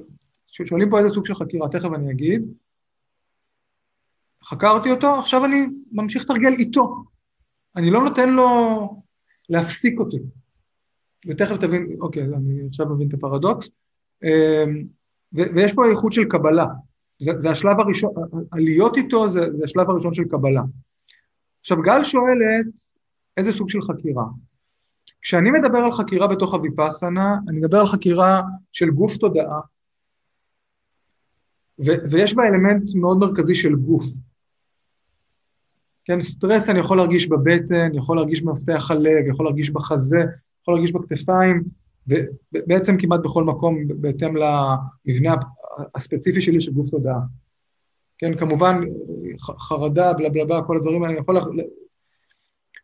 שואלים 0.50 0.90
פה 0.90 1.00
איזה 1.00 1.10
סוג 1.10 1.26
של 1.26 1.36
חקירה, 1.36 1.70
תכף 1.70 1.90
אני 1.96 2.12
אגיד. 2.12 2.46
חקרתי 4.44 4.92
אותו, 4.92 5.20
עכשיו 5.20 5.46
אני 5.46 5.66
ממשיך 5.92 6.24
לתרגל 6.24 6.54
איתו. 6.54 7.04
אני 7.76 7.92
לא 7.92 8.04
נותן 8.04 8.30
לו 8.30 8.48
להפסיק 9.50 10.00
אותי. 10.00 10.18
ותכף 11.28 11.58
תבין, 11.58 11.98
אוקיי, 12.02 12.24
אני 12.24 12.68
עכשיו 12.68 12.90
מבין 12.90 13.08
את 13.08 13.14
הפרדוקס. 13.14 13.70
אמ, 14.24 14.86
ויש 15.34 15.74
פה 15.74 15.86
איכות 15.92 16.14
של 16.14 16.26
קבלה. 16.26 16.66
זה, 17.20 17.32
זה 17.38 17.50
השלב 17.50 17.80
הראשון, 17.80 18.14
הלהיות 18.52 18.98
איתו 18.98 19.30
זה, 19.30 19.40
זה 19.58 19.64
השלב 19.64 19.90
הראשון 19.90 20.14
של 20.14 20.24
קבלה. 20.24 20.62
עכשיו, 21.60 21.82
גל 21.82 22.04
שואלת, 22.04 22.66
איזה 23.38 23.52
סוג 23.52 23.70
של 23.70 23.82
חקירה? 23.82 24.26
כשאני 25.22 25.52
מדבר 25.52 25.78
על 25.78 25.92
חקירה 25.92 26.28
בתוך 26.28 26.54
הוויפאסנה, 26.54 27.36
אני 27.48 27.58
מדבר 27.58 27.78
על 27.78 27.88
חקירה 27.88 28.42
של 28.72 28.90
גוף 28.90 29.18
תודעה, 29.18 29.60
ו- 31.80 32.10
ויש 32.12 32.34
בה 32.34 32.44
אלמנט 32.46 32.96
מאוד 32.96 33.18
מרכזי 33.18 33.56
של 33.56 33.76
גוף. 33.76 34.06
כן, 36.06 36.22
סטרס 36.22 36.70
אני 36.70 36.80
יכול 36.80 36.98
להרגיש 36.98 37.30
בבטן, 37.30 37.90
יכול 37.94 38.18
להרגיש 38.18 38.42
במפתח 38.42 38.92
הלב, 38.92 39.28
יכול 39.28 39.46
להרגיש 39.46 39.70
בחזה, 39.70 40.20
יכול 40.62 40.74
להרגיש 40.74 40.92
בכתפיים, 40.92 41.64
ובעצם 42.08 42.98
כמעט 42.98 43.20
בכל 43.24 43.44
מקום 43.44 43.78
בהתאם 43.88 44.36
למבנה 44.38 45.36
הספציפי 45.96 46.42
שלי 46.42 46.62
של 46.62 46.72
גוף 46.72 46.90
תודעה. 46.90 47.20
כן, 48.18 48.38
כמובן, 48.38 48.82
חרדה, 49.40 50.14
בלה, 50.14 50.62
כל 50.68 50.78
הדברים 50.78 51.04
האלה, 51.04 51.14
אני 51.14 51.22
יכול... 51.22 51.38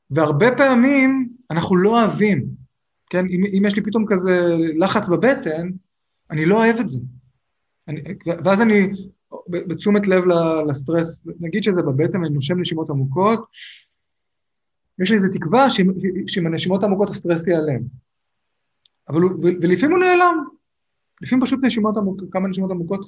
והרבה 0.09 0.55
פעמים 0.57 1.29
אנחנו 1.51 1.75
לא 1.75 2.01
אוהבים, 2.01 2.45
כן, 3.09 3.25
אם, 3.25 3.43
אם 3.57 3.63
יש 3.65 3.75
לי 3.75 3.81
פתאום 3.81 4.05
כזה 4.07 4.57
לחץ 4.77 5.09
בבטן, 5.09 5.69
אני 6.31 6.45
לא 6.45 6.57
אוהב 6.57 6.75
את 6.79 6.89
זה. 6.89 6.99
אני, 7.87 8.01
ואז 8.45 8.61
אני 8.61 8.89
בתשומת 9.49 10.07
לב 10.07 10.23
לסטרס, 10.69 11.23
נגיד 11.39 11.63
שזה 11.63 11.81
בבטן, 11.81 12.23
אני 12.23 12.33
נושם 12.33 12.59
נשימות 12.59 12.89
עמוקות, 12.89 13.45
יש 14.99 15.09
לי 15.09 15.15
איזו 15.15 15.33
תקווה 15.33 15.69
שעם 16.27 16.47
הנשימות 16.47 16.83
העמוקות 16.83 17.09
הסטרס 17.09 17.47
ייעלם. 17.47 17.81
אבל 19.09 19.21
ולפעמים 19.41 19.95
הוא 19.95 20.03
נעלם, 20.03 20.45
לפעמים 21.21 21.45
פשוט 21.45 21.59
נשימות 21.63 21.97
עמוקות, 21.97 22.27
כמה 22.31 22.47
נשימות 22.47 22.71
עמוקות. 22.71 23.05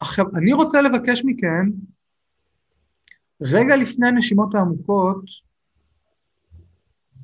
עכשיו, 0.00 0.26
אני 0.36 0.52
רוצה 0.52 0.82
לבקש 0.82 1.22
מכם, 1.24 1.70
רגע 3.40 3.76
לפני 3.76 4.08
הנשימות 4.08 4.54
העמוקות, 4.54 5.24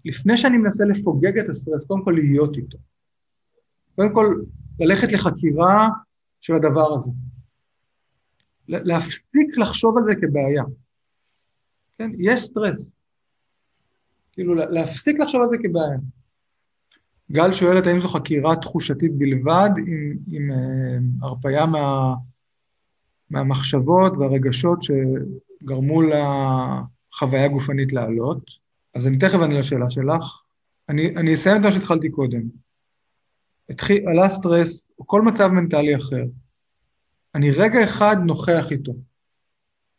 לפני 0.05 0.37
שאני 0.37 0.59
מנסה 0.59 0.85
לפוגג 0.85 1.39
את 1.39 1.49
הסטרס, 1.49 1.85
קודם 1.87 2.05
כל 2.05 2.11
להיות 2.11 2.57
איתו. 2.57 2.79
קודם 3.97 4.15
כל, 4.15 4.43
ללכת 4.81 5.13
לחקירה 5.13 5.89
של 6.41 6.55
הדבר 6.55 6.95
הזה. 6.95 7.11
להפסיק 8.69 9.59
לחשוב 9.59 9.99
על 9.99 10.05
זה 10.05 10.13
כבעיה. 10.21 10.65
כן? 11.99 12.11
יש 12.19 12.43
סטרס. 12.43 12.91
כאילו, 14.33 14.55
להפסיק 14.55 15.21
לחשוב 15.21 15.43
על 15.43 15.49
זה 15.49 15.57
כבעיה. 15.63 15.99
גל 17.33 17.53
שואלת 17.53 17.87
האם 17.87 18.01
זו 18.01 18.09
חקירה 18.09 18.57
תחושתית 18.57 19.13
בלבד, 19.19 19.71
עם, 19.87 20.17
עם 20.27 20.51
uh, 20.51 21.27
הרפאיה 21.27 21.67
מה, 21.67 22.15
מהמחשבות 23.31 24.13
והרגשות 24.19 24.79
שגרמו 24.83 26.03
לחוויה 26.03 27.45
הגופנית 27.45 27.93
לעלות. 27.93 28.45
אז 28.95 29.07
אני 29.07 29.19
תכף 29.19 29.39
אענה 29.41 29.59
לשאלה 29.59 29.91
שלך. 29.91 30.43
אני, 30.89 31.17
אני 31.17 31.35
אסיים 31.35 31.57
את 31.57 31.63
מה 31.63 31.73
שהתחלתי 31.73 32.11
קודם. 32.11 32.43
התחיל, 33.71 34.09
עלה 34.09 34.29
סטרס, 34.29 34.87
או 34.99 35.07
כל 35.07 35.23
מצב 35.23 35.49
מנטלי 35.49 35.97
אחר. 35.97 36.25
אני 37.35 37.51
רגע 37.51 37.85
אחד 37.85 38.17
נוכח 38.25 38.65
איתו, 38.71 38.93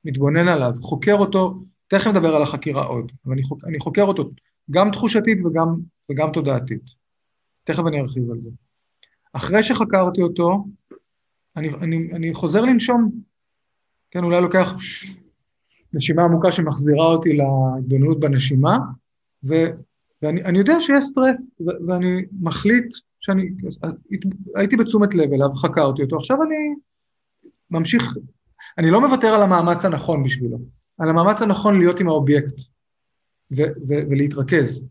מתבונן 0.06 0.48
עליו, 0.48 0.74
חוקר 0.82 1.16
אותו, 1.16 1.64
תכף 1.88 2.08
נדבר 2.08 2.36
על 2.36 2.44
החקירה 2.44 2.84
עוד, 2.86 3.12
אבל 3.26 3.34
אני, 3.34 3.44
חוק, 3.44 3.64
אני 3.66 3.80
חוקר 3.80 4.04
אותו 4.04 4.32
גם 4.72 4.92
תחושתית 4.92 5.38
וגם, 5.46 5.76
וגם 6.12 6.32
תודעתית. 6.34 7.03
תכף 7.64 7.84
אני 7.88 8.02
ארחיב 8.02 8.32
על 8.32 8.40
זה. 8.44 8.50
אחרי 9.34 9.64
שחקרתי 9.64 10.22
אותו, 10.22 10.66
אני, 11.56 11.70
אני, 11.70 12.12
אני 12.14 12.34
חוזר 12.34 12.62
לנשום, 12.62 13.12
כן, 14.12 14.24
אולי 14.24 14.42
לוקח 14.42 14.74
נשימה 15.94 16.24
עמוקה 16.24 16.52
שמחזירה 16.52 17.06
אותי 17.06 17.30
להתבוננות 17.34 18.20
בנשימה, 18.20 18.78
ו, 19.44 19.56
ואני 20.22 20.60
יודע 20.60 20.80
שיש 20.80 21.06
סטרס, 21.06 21.36
ו, 21.62 21.66
ואני 21.88 22.26
מחליט 22.42 22.86
שאני, 23.20 23.50
הייתי 24.56 24.76
בתשומת 24.76 25.16
לב 25.16 25.34
אליו, 25.34 25.54
חקרתי 25.56 26.02
אותו, 26.02 26.18
עכשיו 26.18 26.44
אני 26.44 26.56
ממשיך, 27.72 28.04
אני 28.78 28.92
לא 28.92 29.02
מוותר 29.02 29.28
על 29.28 29.44
המאמץ 29.44 29.86
הנכון 29.86 30.24
בשבילו, 30.24 30.58
על 30.98 31.10
המאמץ 31.10 31.42
הנכון 31.42 31.80
להיות 31.80 32.00
עם 32.00 32.08
האובייקט 32.08 32.56
ו- 33.52 33.74
ו- 33.88 34.04
ולהתרכז 34.10 34.88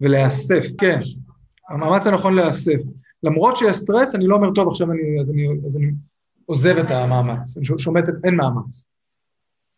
ולהיאסף, 0.00 0.62
כן, 0.78 1.00
המאמץ 1.68 2.06
הנכון 2.06 2.34
להיאסף. 2.34 2.80
למרות 3.22 3.56
שיש 3.56 3.76
סטרס, 3.76 4.14
אני 4.14 4.26
לא 4.26 4.36
אומר, 4.36 4.48
טוב, 4.54 4.68
עכשיו 4.68 4.92
אני, 4.92 5.20
אז 5.20 5.30
אני, 5.30 5.48
אז 5.64 5.76
אני 5.76 5.86
עוזב 6.46 6.76
את 6.78 6.90
המאמץ, 6.90 7.56
אני 7.56 7.78
שומט, 7.78 8.04
אין 8.24 8.36
מאמץ. 8.36 8.86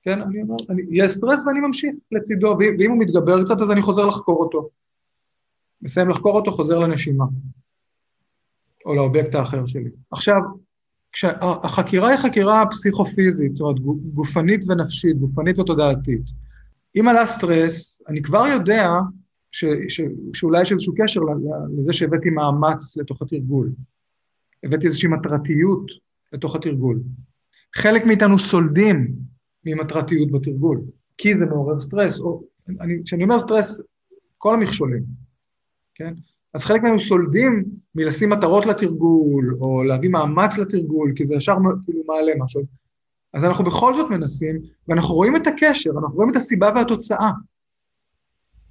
כן, 0.02 0.20
אני 0.20 0.42
אומר, 0.42 0.56
אני, 0.70 0.82
יש 0.90 1.10
סטרס 1.10 1.46
ואני 1.46 1.60
ממשיך 1.60 1.94
לצידו, 2.12 2.56
ואם 2.78 2.90
הוא 2.90 2.98
מתגבר 2.98 3.44
קצת, 3.44 3.60
אז 3.60 3.70
אני 3.70 3.82
חוזר 3.82 4.06
לחקור 4.06 4.36
אותו. 4.40 4.68
מסיים 5.82 6.08
לחקור 6.08 6.36
אותו, 6.36 6.52
חוזר 6.52 6.78
לנשימה, 6.78 7.24
או 8.86 8.94
לאובייקט 8.94 9.34
האחר 9.34 9.66
שלי. 9.66 9.90
עכשיו, 10.10 10.40
כשהחקירה 11.12 12.08
היא 12.08 12.18
חקירה 12.18 12.64
פסיכופיזית, 12.70 13.52
זאת 13.52 13.60
אומרת 13.60 13.80
גופנית 14.14 14.64
ונפשית, 14.68 15.16
גופנית 15.18 15.58
ותודעתית. 15.58 16.22
אם 17.00 17.08
עלה 17.08 17.26
סטרס, 17.26 18.02
אני 18.08 18.22
כבר 18.22 18.46
יודע 18.46 18.90
ש, 19.52 19.64
ש, 19.88 20.00
שאולי 20.34 20.62
יש 20.62 20.72
איזשהו 20.72 20.94
קשר 20.96 21.20
לזה 21.78 21.92
שהבאתי 21.92 22.30
מאמץ 22.30 22.96
לתוך 22.96 23.22
התרגול. 23.22 23.72
הבאתי 24.64 24.86
איזושהי 24.86 25.08
מטרתיות 25.08 25.90
לתוך 26.32 26.56
התרגול. 26.56 27.00
חלק 27.76 28.06
מאיתנו 28.06 28.38
סולדים 28.38 29.12
ממטרתיות 29.64 30.30
בתרגול, 30.30 30.80
כי 31.18 31.34
זה 31.34 31.46
מעורר 31.46 31.80
סטרס, 31.80 32.20
או 32.20 32.42
כשאני 33.04 33.24
אומר 33.24 33.38
סטרס, 33.38 33.82
כל 34.38 34.54
המכשולים, 34.54 35.02
כן? 35.94 36.14
אז 36.54 36.64
חלק 36.64 36.82
מהם 36.82 36.98
סולדים 36.98 37.64
מלשים 37.94 38.30
מטרות 38.30 38.66
לתרגול, 38.66 39.56
או 39.60 39.82
להביא 39.82 40.10
מאמץ 40.10 40.58
לתרגול, 40.58 41.12
כי 41.16 41.26
זה 41.26 41.34
ישר 41.34 41.56
כאילו 41.84 42.02
מעלה 42.06 42.32
משהו. 42.38 42.62
אז 43.34 43.44
אנחנו 43.44 43.64
בכל 43.64 43.96
זאת 43.96 44.10
מנסים, 44.10 44.58
ואנחנו 44.88 45.14
רואים 45.14 45.36
את 45.36 45.46
הקשר, 45.46 45.90
אנחנו 45.90 46.14
רואים 46.14 46.30
את 46.30 46.36
הסיבה 46.36 46.72
והתוצאה. 46.74 47.30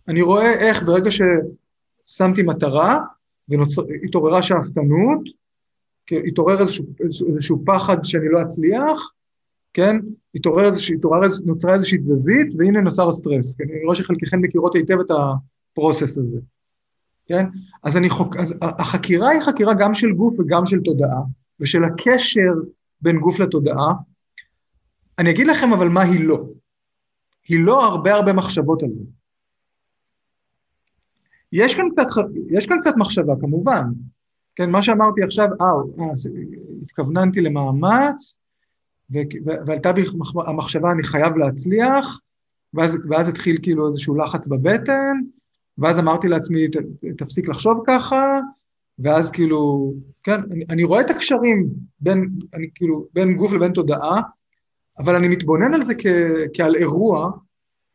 אני 0.09 0.21
רואה 0.21 0.53
איך 0.53 0.83
ברגע 0.83 1.09
ששמתי 1.11 2.43
מטרה, 2.43 3.01
והתעוררה 3.49 4.41
שאפתנות, 4.41 5.19
התעורר 6.27 6.61
איזשהו, 6.61 6.85
איזשהו 7.33 7.63
פחד 7.65 7.97
שאני 8.03 8.29
לא 8.29 8.41
אצליח, 8.41 9.11
כן? 9.73 9.95
התעורר 10.35 10.65
איזושהי, 10.65 10.95
התעורר, 10.95 11.19
נוצרה 11.45 11.75
איזושהי 11.75 11.97
תזזית, 11.97 12.47
והנה 12.57 12.81
נוצר 12.81 13.07
הסטרס, 13.07 13.55
כן? 13.55 13.63
אני 13.63 13.85
רואה 13.85 13.95
שחלקכם 13.95 14.41
מכירות 14.41 14.75
היטב 14.75 14.99
את 14.99 15.11
הפרוסס 15.11 16.17
הזה. 16.17 16.39
כן? 17.25 17.45
אז, 17.83 17.97
אני 17.97 18.09
חוק, 18.09 18.35
אז 18.35 18.55
החקירה 18.61 19.29
היא 19.29 19.41
חקירה 19.41 19.73
גם 19.73 19.93
של 19.93 20.11
גוף 20.11 20.39
וגם 20.39 20.65
של 20.65 20.79
תודעה, 20.79 21.21
ושל 21.59 21.83
הקשר 21.83 22.53
בין 23.01 23.19
גוף 23.19 23.39
לתודעה. 23.39 23.93
אני 25.19 25.31
אגיד 25.31 25.47
לכם 25.47 25.73
אבל 25.73 25.89
מה 25.89 26.01
היא 26.01 26.25
לא. 26.25 26.45
היא 27.47 27.65
לא 27.65 27.85
הרבה 27.85 28.13
הרבה 28.13 28.33
מחשבות 28.33 28.83
על 28.83 28.89
זה. 28.89 29.18
יש 31.53 31.75
כאן 31.75 31.85
קצת, 31.91 32.07
יש 32.49 32.67
כאן 32.67 32.77
קצת 32.81 32.93
מחשבה 32.97 33.33
כמובן, 33.41 33.83
כן, 34.55 34.69
מה 34.69 34.81
שאמרתי 34.81 35.23
עכשיו, 35.23 35.47
אה, 35.61 35.65
אה 35.99 36.05
התכווננתי 36.81 37.41
למאמץ, 37.41 38.37
ועלתה 39.45 39.91
בי 39.91 40.03
המחשבה 40.47 40.91
אני 40.91 41.03
חייב 41.03 41.37
להצליח, 41.37 42.19
ואז, 42.73 43.05
ואז 43.09 43.27
התחיל 43.27 43.57
כאילו 43.61 43.89
איזשהו 43.89 44.15
לחץ 44.15 44.47
בבטן, 44.47 45.17
ואז 45.77 45.99
אמרתי 45.99 46.27
לעצמי, 46.27 46.67
תפסיק 47.17 47.47
לחשוב 47.47 47.83
ככה, 47.87 48.39
ואז 48.99 49.31
כאילו, 49.31 49.93
כן, 50.23 50.41
אני, 50.51 50.65
אני 50.69 50.83
רואה 50.83 51.01
את 51.01 51.09
הקשרים 51.09 51.67
בין, 51.99 52.29
אני 52.53 52.69
כאילו, 52.75 53.07
בין 53.13 53.35
גוף 53.35 53.53
לבין 53.53 53.71
תודעה, 53.71 54.21
אבל 54.99 55.15
אני 55.15 55.27
מתבונן 55.27 55.73
על 55.73 55.81
זה 55.81 55.93
כ, 55.97 56.05
כעל 56.53 56.75
אירוע 56.75 57.31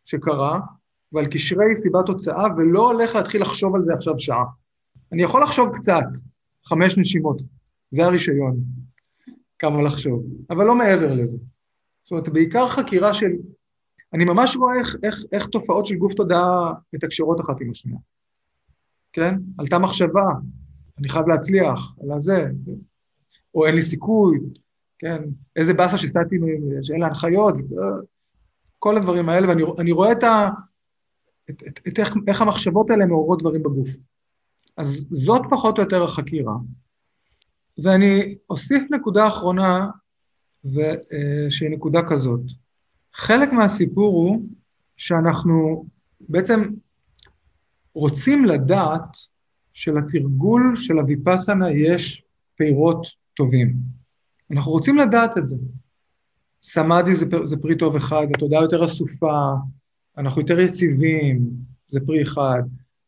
שקרה, 0.04 0.60
ועל 1.14 1.26
קשרי 1.26 1.76
סיבה 1.76 2.02
תוצאה, 2.06 2.44
ולא 2.56 2.92
הולך 2.92 3.14
להתחיל 3.14 3.42
לחשוב 3.42 3.74
על 3.74 3.84
זה 3.84 3.94
עכשיו 3.94 4.18
שעה. 4.18 4.44
אני 5.12 5.22
יכול 5.22 5.42
לחשוב 5.42 5.76
קצת, 5.76 6.02
חמש 6.64 6.98
נשימות, 6.98 7.42
זה 7.90 8.04
הרישיון, 8.04 8.56
כמה 9.58 9.82
לחשוב, 9.82 10.24
אבל 10.50 10.64
לא 10.64 10.74
מעבר 10.74 11.14
לזה. 11.14 11.36
זאת 12.04 12.10
אומרת, 12.10 12.28
בעיקר 12.28 12.68
חקירה 12.68 13.14
של 13.14 13.32
אני 14.12 14.24
ממש 14.24 14.56
רואה 14.56 14.74
איך, 14.78 14.96
איך, 15.02 15.18
איך 15.32 15.46
תופעות 15.46 15.86
של 15.86 15.94
גוף 15.94 16.14
תודעה 16.14 16.72
מתקשרות 16.92 17.40
אחת 17.40 17.60
עם 17.60 17.70
השנייה. 17.70 17.98
כן? 19.12 19.34
עלתה 19.58 19.78
מחשבה, 19.78 20.26
אני 20.98 21.08
חייב 21.08 21.28
להצליח, 21.28 21.94
על 22.02 22.12
הזה, 22.12 22.46
או 23.54 23.66
אין 23.66 23.74
לי 23.74 23.82
סיכוי, 23.82 24.38
כן? 24.98 25.22
איזה 25.56 25.74
באסה 25.74 25.98
שסעתי, 25.98 26.36
שאין 26.82 27.00
לה 27.00 27.06
הנחיות, 27.06 27.54
כל 28.78 28.96
הדברים 28.96 29.28
האלה, 29.28 29.48
ואני 29.48 29.92
רואה 29.92 30.12
את, 30.12 30.22
ה, 30.22 30.50
את, 31.50 31.62
את, 31.68 31.80
את 31.88 31.98
איך, 31.98 32.14
איך 32.28 32.40
המחשבות 32.40 32.90
האלה 32.90 33.06
מעוררות 33.06 33.40
דברים 33.40 33.62
בגוף. 33.62 33.88
אז 34.76 35.06
זאת 35.10 35.42
פחות 35.50 35.78
או 35.78 35.82
יותר 35.82 36.04
החקירה. 36.04 36.54
ואני 37.82 38.34
אוסיף 38.50 38.82
נקודה 38.90 39.28
אחרונה, 39.28 39.90
ו, 40.64 40.80
אה, 40.80 41.50
שהיא 41.50 41.70
נקודה 41.70 42.00
כזאת. 42.08 42.40
חלק 43.14 43.52
מהסיפור 43.52 44.14
הוא 44.14 44.48
שאנחנו 44.96 45.86
בעצם 46.20 46.62
רוצים 47.94 48.44
לדעת 48.44 49.16
שלתרגול 49.72 50.72
של 50.76 50.98
הוויפסנה 50.98 51.70
יש 51.70 52.22
פירות 52.56 53.06
טובים. 53.34 53.76
אנחנו 54.50 54.72
רוצים 54.72 54.98
לדעת 54.98 55.38
את 55.38 55.48
זה. 55.48 55.56
סמאדי 56.62 57.14
זה, 57.14 57.26
זה 57.44 57.56
פרי 57.56 57.76
טוב 57.78 57.96
אחד, 57.96 58.26
התודעה 58.34 58.62
יותר 58.62 58.84
אסופה, 58.84 59.54
אנחנו 60.18 60.40
יותר 60.40 60.60
יציבים, 60.60 61.50
זה 61.88 62.00
פרי 62.06 62.22
אחד. 62.22 62.62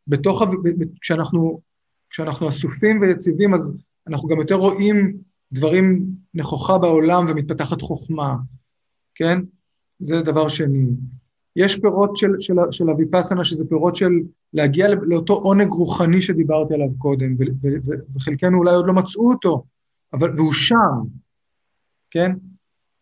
בתוך, 0.06 0.42
כשאנחנו, 1.00 1.60
כשאנחנו 2.10 2.48
אסופים 2.48 3.00
ויציבים, 3.00 3.54
אז 3.54 3.72
אנחנו 4.06 4.28
גם 4.28 4.38
יותר 4.38 4.54
רואים 4.54 5.16
דברים 5.52 6.06
נכוחה 6.34 6.78
בעולם 6.78 7.26
ומתפתחת 7.28 7.82
חוכמה, 7.82 8.36
כן? 9.14 9.38
זה 9.98 10.16
דבר 10.24 10.48
שני. 10.48 10.86
יש 11.56 11.80
פירות 11.80 12.16
של, 12.16 12.30
של, 12.40 12.54
של 12.70 12.88
הוויפסנה, 12.88 13.44
שזה 13.44 13.64
פירות 13.68 13.94
של 13.94 14.12
להגיע 14.52 14.88
לאותו 14.88 15.34
עונג 15.34 15.68
רוחני 15.68 16.22
שדיברתי 16.22 16.74
עליו 16.74 16.88
קודם, 16.98 17.34
ו, 17.34 17.42
ו, 17.62 17.68
ו, 17.86 17.94
וחלקנו 18.16 18.58
אולי 18.58 18.74
עוד 18.74 18.86
לא 18.86 18.92
מצאו 18.92 19.32
אותו, 19.32 19.64
אבל, 20.12 20.36
והוא 20.36 20.52
שם, 20.52 21.02
כן? 22.10 22.32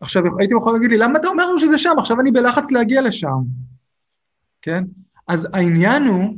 עכשיו, 0.00 0.22
הייתם 0.38 0.56
יכולים 0.56 0.82
להגיד 0.82 0.98
לי, 0.98 1.04
למה 1.04 1.18
אתה 1.18 1.28
אומר 1.28 1.46
לנו 1.46 1.58
שזה 1.58 1.78
שם? 1.78 1.94
עכשיו 1.98 2.20
אני 2.20 2.30
בלחץ 2.30 2.70
להגיע 2.70 3.02
לשם, 3.02 3.42
כן? 4.64 4.84
אז 5.28 5.48
העניין 5.52 6.02
הוא 6.02 6.36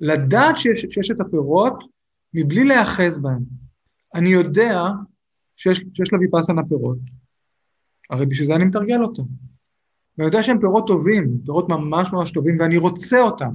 לדעת 0.00 0.56
שיש, 0.58 0.86
שיש 0.90 1.10
את 1.10 1.20
הפירות 1.20 1.84
מבלי 2.34 2.64
להיאחז 2.64 3.22
בהם. 3.22 3.42
אני 4.14 4.28
יודע 4.28 4.82
שיש, 5.56 5.84
שיש 5.94 6.12
לוויפסנה 6.12 6.62
פירות, 6.68 6.98
הרי 8.10 8.26
בשביל 8.26 8.48
זה 8.48 8.54
אני 8.54 8.64
מתרגל 8.64 9.02
אותו. 9.02 9.24
ואני 10.18 10.26
יודע 10.26 10.42
שהם 10.42 10.60
פירות 10.60 10.86
טובים, 10.86 11.38
פירות 11.44 11.68
ממש 11.68 12.12
ממש 12.12 12.30
טובים, 12.30 12.60
ואני 12.60 12.76
רוצה 12.76 13.20
אותם. 13.20 13.50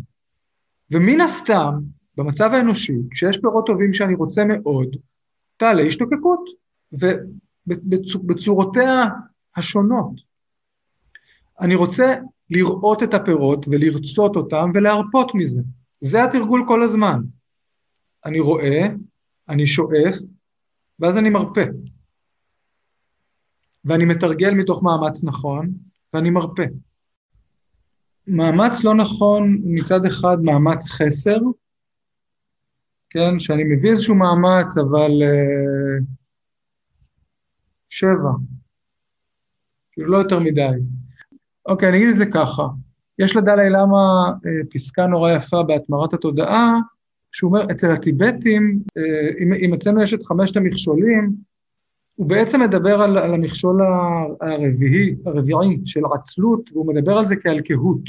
ומן 0.91 1.21
הסתם, 1.21 1.73
במצב 2.17 2.49
האנושי, 2.53 2.97
כשיש 3.11 3.37
פירות 3.37 3.65
טובים 3.65 3.93
שאני 3.93 4.15
רוצה 4.15 4.43
מאוד, 4.45 4.95
תעלה 5.57 5.83
השתוקקות, 5.83 6.49
ובצורותיה 7.67 9.05
השונות. 9.55 10.11
אני 11.59 11.75
רוצה 11.75 12.15
לראות 12.49 13.03
את 13.03 13.13
הפירות 13.13 13.67
ולרצות 13.67 14.35
אותם 14.35 14.71
ולהרפות 14.73 15.31
מזה. 15.35 15.61
זה 15.99 16.23
התרגול 16.23 16.63
כל 16.67 16.83
הזמן. 16.83 17.21
אני 18.25 18.39
רואה, 18.39 18.87
אני 19.49 19.67
שואף, 19.67 20.15
ואז 20.99 21.17
אני 21.17 21.29
מרפה. 21.29 21.61
ואני 23.85 24.05
מתרגל 24.05 24.51
מתוך 24.53 24.83
מאמץ 24.83 25.23
נכון, 25.23 25.71
ואני 26.13 26.29
מרפה. 26.29 26.63
מאמץ 28.27 28.83
לא 28.83 28.95
נכון 28.95 29.61
מצד 29.63 30.05
אחד 30.05 30.37
מאמץ 30.43 30.89
חסר, 30.89 31.39
כן, 33.09 33.39
שאני 33.39 33.63
מביא 33.63 33.91
איזשהו 33.91 34.15
מאמץ, 34.15 34.77
אבל 34.77 35.11
uh, 35.21 36.03
שבע, 37.89 38.31
כאילו 39.91 40.11
לא 40.11 40.17
יותר 40.17 40.39
מדי. 40.39 40.96
אוקיי, 41.67 41.89
אני 41.89 41.97
אגיד 41.97 42.09
את 42.09 42.17
זה 42.17 42.25
ככה, 42.25 42.67
יש 43.19 43.35
לדלי 43.35 43.69
למה 43.69 44.31
uh, 44.31 44.73
פסקה 44.73 45.07
נורא 45.07 45.31
יפה 45.31 45.63
בהתמרת 45.63 46.13
התודעה, 46.13 46.79
שהוא 47.31 47.47
אומר, 47.51 47.71
אצל 47.71 47.91
הטיבטים, 47.91 48.79
uh, 48.89 49.41
אם, 49.43 49.53
אם 49.53 49.73
אצלנו 49.73 50.01
יש 50.01 50.13
את 50.13 50.25
חמשת 50.25 50.57
המכשולים, 50.57 51.31
הוא 52.15 52.29
בעצם 52.29 52.61
מדבר 52.61 53.01
על, 53.01 53.17
על 53.17 53.33
המכשול 53.33 53.81
הרביעי, 54.41 55.15
הרביעי 55.25 55.81
של 55.85 56.01
עצלות, 56.13 56.69
והוא 56.71 56.93
מדבר 56.93 57.17
על 57.17 57.27
זה 57.27 57.35
כעל 57.35 57.61
קהות. 57.61 58.01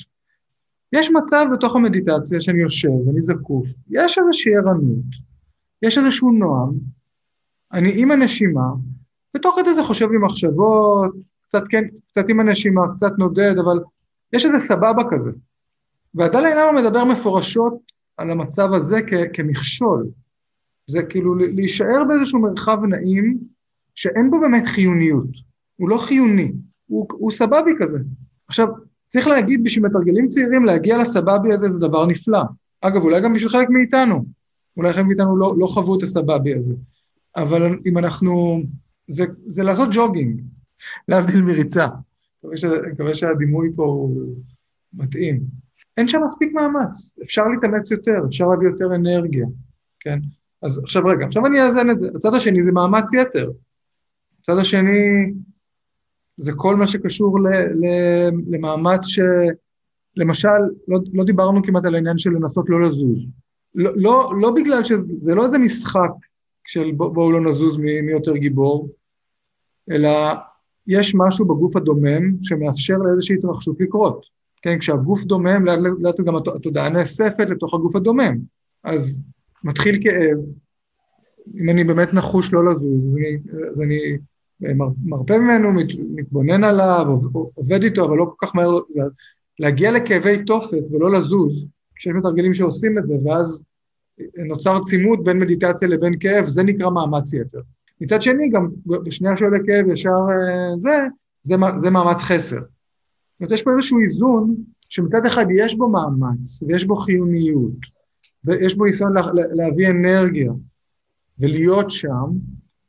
יש 0.93 1.11
מצב 1.11 1.47
בתוך 1.53 1.77
המדיטציה 1.77 2.41
שאני 2.41 2.59
יושב 2.59 2.91
ואני 2.91 3.21
זקוף, 3.21 3.69
יש 3.91 4.19
איזושהי 4.19 4.57
ערנות, 4.57 5.05
יש 5.83 5.99
איזשהו 5.99 6.33
נועם, 6.33 6.73
אני 7.73 7.93
עם 8.03 8.11
הנשימה, 8.11 8.69
ותוך 9.37 9.57
כדי 9.61 9.75
זה 9.75 9.83
חושב 9.83 10.11
לי 10.11 10.19
מחשבות, 10.19 11.15
קצת 11.49 11.63
כן, 11.69 11.85
קצת 12.09 12.25
עם 12.29 12.41
הנשימה, 12.41 12.81
קצת 12.95 13.13
נודד, 13.19 13.55
אבל 13.59 13.81
יש 14.33 14.47
איזה 14.47 14.59
סבבה 14.59 15.03
כזה. 15.11 15.31
והדלי 16.15 16.51
למה 16.51 16.83
מדבר 16.83 17.05
מפורשות 17.05 17.79
על 18.17 18.31
המצב 18.31 18.73
הזה 18.73 19.01
כ- 19.07 19.33
כמכשול. 19.33 20.07
זה 20.87 21.03
כאילו 21.03 21.35
להישאר 21.35 22.05
באיזשהו 22.09 22.41
מרחב 22.41 22.85
נעים, 22.85 23.39
שאין 23.95 24.31
בו 24.31 24.41
באמת 24.41 24.67
חיוניות, 24.67 25.29
הוא 25.77 25.89
לא 25.89 25.99
חיוני, 25.99 26.53
הוא, 26.87 27.07
הוא 27.13 27.31
סבבי 27.31 27.71
כזה. 27.79 27.99
עכשיו, 28.49 28.69
צריך 29.09 29.27
להגיד, 29.27 29.65
בשביל 29.65 29.87
מתרגלים 29.87 30.29
צעירים, 30.29 30.65
להגיע 30.65 30.99
לסבבי 30.99 31.53
הזה 31.53 31.69
זה 31.69 31.79
דבר 31.79 32.07
נפלא. 32.07 32.43
אגב, 32.81 33.03
אולי 33.03 33.21
גם 33.21 33.35
בשביל 33.35 33.51
חלק 33.51 33.71
מאיתנו. 33.71 34.25
אולי 34.77 34.93
חלק 34.93 35.05
מאיתנו 35.05 35.37
לא, 35.37 35.55
לא 35.59 35.67
חוו 35.67 35.99
את 35.99 36.03
הסבבי 36.03 36.55
הזה. 36.55 36.75
אבל 37.37 37.79
אם 37.87 37.99
אנחנו... 37.99 38.63
זה, 39.09 39.25
זה 39.47 39.63
לעשות 39.63 39.89
ג'וגינג, 39.93 40.41
להבדיל 41.09 41.43
מריצה. 41.43 41.87
אני 42.45 42.93
מקווה 42.93 43.15
שהדימוי 43.15 43.71
פה 43.77 43.85
הוא 43.85 44.35
מתאים. 44.95 45.41
אין 45.97 46.09
שם 46.09 46.21
מספיק 46.25 46.53
מאמץ, 46.53 47.11
אפשר 47.23 47.49
להתאמץ 47.49 47.91
יותר, 47.91 48.19
אפשר 48.29 48.47
להביא 48.47 48.69
יותר 48.69 48.95
אנרגיה, 48.95 49.47
כן? 50.01 50.19
אז 50.63 50.79
עכשיו 50.79 51.07
רגע, 51.07 51.27
עכשיו 51.27 51.47
אני 51.47 51.63
אאזן 51.63 51.91
את 51.91 51.99
זה. 51.99 52.09
הצד 52.17 52.35
השני 52.35 52.63
זה 52.63 52.73
מאמץ 52.73 53.13
יתר. 53.13 53.51
הצד 54.41 54.59
השני 54.59 55.33
זה 56.37 56.53
כל 56.57 56.77
מה 56.77 56.87
שקשור 56.87 57.41
ל, 57.41 57.49
ל, 57.55 57.87
למאמץ 58.51 59.07
ש... 59.07 59.21
למשל, 60.17 60.49
לא, 60.89 60.99
לא 61.13 61.25
דיברנו 61.25 61.63
כמעט 61.63 61.85
על 61.85 61.95
העניין 61.95 62.19
של 62.19 62.31
לנסות 62.31 62.65
לא 62.69 62.81
לזוז. 62.81 63.27
לא, 63.75 63.91
לא, 63.97 64.33
לא 64.41 64.51
בגלל 64.51 64.85
שזה 64.85 65.35
לא 65.35 65.45
איזה 65.45 65.59
משחק 65.59 66.11
של 66.67 66.93
בואו 66.97 67.13
בוא 67.13 67.33
לא 67.33 67.41
נזוז 67.41 67.77
מי, 67.77 68.01
מי 68.01 68.13
יותר 68.13 68.37
גיבור, 68.37 68.89
אלא 69.91 70.11
יש 70.89 71.15
משהו 71.15 71.47
בגוף 71.47 71.77
הדומם 71.77 72.43
שמאפשר 72.43 72.99
לאיזושהי 72.99 73.37
התרחשות 73.37 73.81
לקרות. 73.81 74.27
כן, 74.63 74.79
כשהגוף 74.79 75.25
דומם, 75.25 75.65
לאט 75.67 75.79
לאט 76.01 76.21
גם 76.21 76.37
התודעה 76.37 76.89
נאספת 76.89 77.47
לתוך 77.51 77.75
הגוף 77.75 77.97
הדומם. 77.97 78.39
אז 78.85 79.21
מתחיל 79.65 80.03
כאב, 80.03 80.39
אם 81.55 81.71
אני 81.71 81.85
באמת 81.85 82.15
נחוש 82.15 82.53
לא 82.53 82.73
לזוז, 82.73 83.05
אז 83.05 83.17
אני, 83.17 83.39
אז 83.71 83.81
אני 83.81 84.19
מרפה 85.05 85.39
ממנו, 85.39 85.69
מתבונן 86.15 86.65
עליו, 86.65 87.07
עובד 87.55 87.83
איתו, 87.83 88.05
אבל 88.05 88.17
לא 88.17 88.25
כל 88.25 88.47
כך 88.47 88.57
מהר, 88.57 88.79
להגיע 89.59 89.93
לכאבי 89.93 90.45
תופת 90.45 90.83
ולא 90.93 91.13
לזוז, 91.13 91.67
כשיש 91.95 92.13
מתרגלים 92.15 92.55
שעושים 92.55 92.99
את 92.99 93.07
זה, 93.07 93.15
ואז 93.25 93.65
נוצר 94.49 94.81
צימוד 94.85 95.25
בין 95.25 95.39
מדיטציה 95.39 95.89
לבין 95.89 96.15
כאב, 96.21 96.47
זה 96.47 96.63
נקרא 96.63 96.91
מאמץ 96.91 97.35
יתר. 97.35 97.61
מצד 98.01 98.23
שני, 98.23 98.49
גם 98.51 98.69
בשנייה 98.87 99.37
שעולה 99.37 99.59
כאב 99.67 99.89
ישר 99.93 100.11
אה, 100.11 100.77
זה, 100.77 100.99
זה, 101.43 101.55
זה 101.77 101.91
מאמץ 101.91 102.23
חסר. 102.23 102.57
זאת 102.59 103.41
אומרת, 103.41 103.53
יש 103.53 103.63
פה 103.63 103.71
איזשהו 103.77 104.01
איזון, 104.01 104.55
שמצד 104.89 105.27
אחד 105.27 105.47
יש 105.55 105.75
בו 105.75 105.89
מאמץ, 105.89 106.63
ויש 106.63 106.85
בו 106.85 106.97
חיוניות, 106.97 107.79
ויש 108.45 108.75
בו 108.75 108.85
ניסיון 108.85 109.13
לה, 109.13 109.23
להביא 109.33 109.89
אנרגיה, 109.89 110.53
ולהיות 111.39 111.91
שם, 111.91 112.27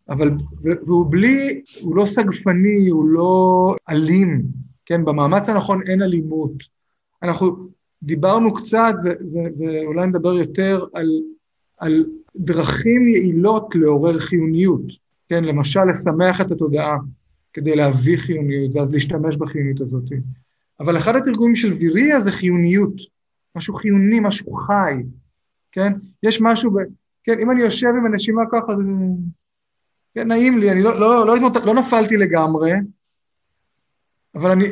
אבל, 0.09 0.31
והוא 0.61 1.05
בלי, 1.11 1.61
הוא 1.81 1.95
לא 1.95 2.05
סגפני, 2.05 2.87
הוא 2.89 3.05
לא 3.05 3.75
אלים, 3.89 4.41
כן, 4.85 5.05
במאמץ 5.05 5.49
הנכון 5.49 5.81
אין 5.87 6.01
אלימות. 6.01 6.53
אנחנו 7.23 7.67
דיברנו 8.03 8.53
קצת, 8.53 8.93
ואולי 9.59 10.07
נדבר 10.07 10.33
יותר, 10.33 10.85
על, 10.93 11.07
על 11.79 12.05
דרכים 12.35 13.07
יעילות 13.07 13.75
לעורר 13.75 14.19
חיוניות, 14.19 14.81
כן, 15.29 15.43
למשל 15.43 15.83
לשמח 15.89 16.41
את 16.41 16.51
התודעה 16.51 16.97
כדי 17.53 17.75
להביא 17.75 18.17
חיוניות, 18.17 18.75
ואז 18.75 18.93
להשתמש 18.93 19.37
בחיוניות 19.37 19.81
הזאת. 19.81 20.03
אבל 20.79 20.97
אחד 20.97 21.15
התרגומים 21.15 21.55
של 21.55 21.73
ויריה 21.73 22.19
זה 22.19 22.31
חיוניות, 22.31 22.93
משהו 23.55 23.73
חיוני, 23.73 24.19
משהו 24.19 24.53
חי, 24.53 24.93
כן? 25.71 25.93
יש 26.23 26.41
משהו, 26.41 26.71
ב... 26.71 26.75
כן, 27.23 27.39
אם 27.41 27.51
אני 27.51 27.61
יושב 27.61 27.87
עם 27.87 28.05
הנשימה 28.05 28.41
ככה, 28.51 28.75
זה... 28.77 28.83
כן, 30.13 30.27
נעים 30.27 30.57
לי, 30.57 30.71
אני 30.71 30.83
לא, 30.83 30.99
לא, 30.99 31.27
לא, 31.27 31.39
לא, 31.41 31.49
לא 31.65 31.75
נפלתי 31.75 32.17
לגמרי, 32.17 32.71
אבל 34.35 34.51
אני, 34.51 34.65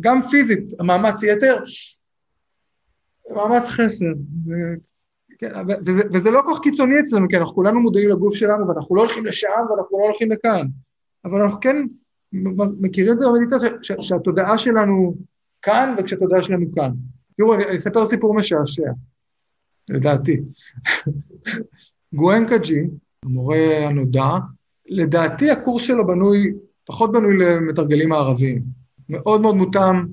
גם 0.00 0.22
פיזית, 0.22 0.64
המאמץ 0.78 1.22
יתר, 1.22 1.56
מאמץ 3.30 3.68
חסר, 3.68 4.06
כן, 5.38 5.50
וזה, 5.86 6.02
וזה 6.12 6.30
לא 6.30 6.40
כל 6.44 6.54
כך 6.54 6.60
קיצוני 6.60 7.00
אצלנו, 7.00 7.28
כי 7.28 7.36
אנחנו 7.36 7.54
כולנו 7.54 7.80
מודעים 7.80 8.08
לגוף 8.08 8.34
שלנו, 8.34 8.68
ואנחנו 8.68 8.96
לא 8.96 9.00
הולכים 9.00 9.26
לשם 9.26 9.48
ואנחנו 9.70 9.98
לא 9.98 10.04
הולכים 10.04 10.30
לכאן, 10.32 10.66
אבל 11.24 11.42
אנחנו 11.42 11.60
כן 11.60 11.76
מכירים 12.80 13.12
את 13.12 13.18
זה 13.18 13.26
במדיטציה, 13.26 13.96
שהתודעה 14.02 14.58
שלנו 14.58 15.14
כאן 15.62 15.94
וכשהתודעה 15.98 16.42
שלנו 16.42 16.66
כאן. 16.74 16.90
תראו, 17.36 17.54
אני, 17.54 17.64
אני 17.64 17.74
אספר 17.74 18.04
סיפור 18.04 18.34
משעשע, 18.34 18.90
לדעתי. 19.90 20.40
גואנקה 22.14 22.58
ג'י, 22.58 22.80
המורה 23.24 23.86
הנודע, 23.88 24.28
לדעתי 24.86 25.50
הקורס 25.50 25.82
שלו 25.82 26.06
בנוי, 26.06 26.52
פחות 26.84 27.12
בנוי 27.12 27.36
למתרגלים 27.38 28.12
הערביים, 28.12 28.62
מאוד 29.08 29.40
מאוד 29.40 29.54
מותאם 29.54 30.06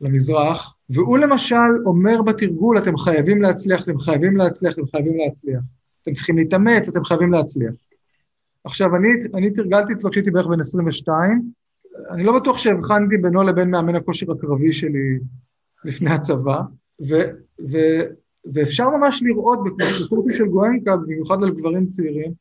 למזרח, 0.00 0.74
והוא 0.92 1.18
למשל 1.18 1.86
אומר 1.86 2.22
בתרגול, 2.22 2.78
אתם 2.78 2.96
חייבים 2.96 3.42
להצליח, 3.42 3.84
אתם 3.84 3.98
חייבים 3.98 4.36
להצליח, 4.36 4.72
אתם 4.72 4.86
חייבים 4.86 5.16
להצליח. 5.16 5.60
אתם 6.02 6.14
צריכים 6.14 6.38
להתאמץ, 6.38 6.88
אתם 6.88 7.04
חייבים 7.04 7.32
להצליח. 7.32 7.74
עכשיו, 8.64 8.96
אני, 8.96 9.08
אני 9.34 9.50
תרגלתי 9.50 9.92
אצלו 9.92 10.10
כשהייתי 10.10 10.30
בערך 10.30 10.46
בן 10.46 10.60
22, 10.60 11.42
אני 12.10 12.24
לא 12.24 12.40
בטוח 12.40 12.58
שהבחנתי 12.58 13.16
בינו 13.16 13.42
לבין 13.42 13.70
מאמן 13.70 13.94
הכושר 13.94 14.32
הקרבי 14.32 14.72
שלי 14.72 15.18
לפני 15.84 16.10
הצבא, 16.10 16.60
ו, 17.08 17.14
ו, 17.70 17.78
ואפשר 18.52 18.90
ממש 18.90 19.22
לראות 19.22 19.58
בקורסים 19.76 20.32
של 20.32 20.46
גואנקה, 20.46 20.96
במיוחד 20.96 21.42
על 21.42 21.50
גברים 21.50 21.86
צעירים, 21.86 22.32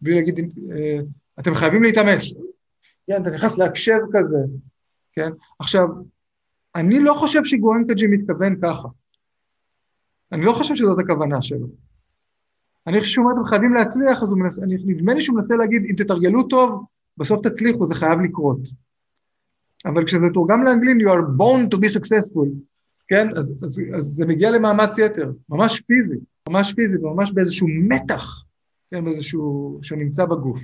בלי 0.00 0.14
להגיד, 0.14 0.38
אה, 0.72 1.00
אתם 1.40 1.54
חייבים 1.54 1.82
להתאמץ. 1.82 2.22
כן, 3.06 3.22
אתה 3.22 3.30
נכנס 3.30 3.58
להקשב 3.58 3.98
כזה, 4.12 4.38
כן? 5.12 5.30
עכשיו, 5.58 5.88
אני 6.74 7.00
לא 7.00 7.14
חושב 7.14 7.44
שגואנקג'י 7.44 8.06
מתכוון 8.06 8.56
ככה. 8.62 8.88
אני 10.32 10.44
לא 10.44 10.52
חושב 10.52 10.74
שזאת 10.74 10.98
הכוונה 10.98 11.42
שלו. 11.42 11.66
אני 12.86 13.00
חושב 13.00 13.12
שהוא 13.12 13.24
אומר, 13.24 13.40
אתם 13.40 13.48
חייבים 13.48 13.74
להצליח, 13.74 14.22
אז 14.22 14.28
הוא 14.28 14.38
מנסה, 14.38 14.62
אני, 14.62 14.76
נדמה 14.86 15.14
לי 15.14 15.20
שהוא 15.20 15.36
מנסה 15.36 15.56
להגיד, 15.56 15.82
אם 15.90 15.96
תתרגלו 15.96 16.42
טוב, 16.42 16.84
בסוף 17.16 17.46
תצליחו, 17.46 17.86
זה 17.86 17.94
חייב 17.94 18.20
לקרות. 18.20 18.58
אבל 19.86 20.04
כשזה 20.04 20.26
תורגם 20.34 20.64
לאנגלית, 20.64 20.96
you 20.96 21.10
are 21.10 21.26
born 21.38 21.74
to 21.74 21.78
be 21.78 21.98
successful, 21.98 22.48
כן? 23.08 23.28
אז, 23.36 23.58
אז, 23.62 23.80
אז 23.96 24.04
זה 24.04 24.26
מגיע 24.26 24.50
למאמץ 24.50 24.98
יתר, 24.98 25.32
ממש 25.48 25.80
פיזי, 25.80 26.16
ממש 26.48 26.72
פיזי, 26.72 26.96
ממש 27.02 27.32
באיזשהו 27.32 27.68
מתח, 27.88 28.44
כן? 28.90 29.04
באיזשהו, 29.04 29.78
שנמצא 29.82 30.24
בגוף. 30.24 30.60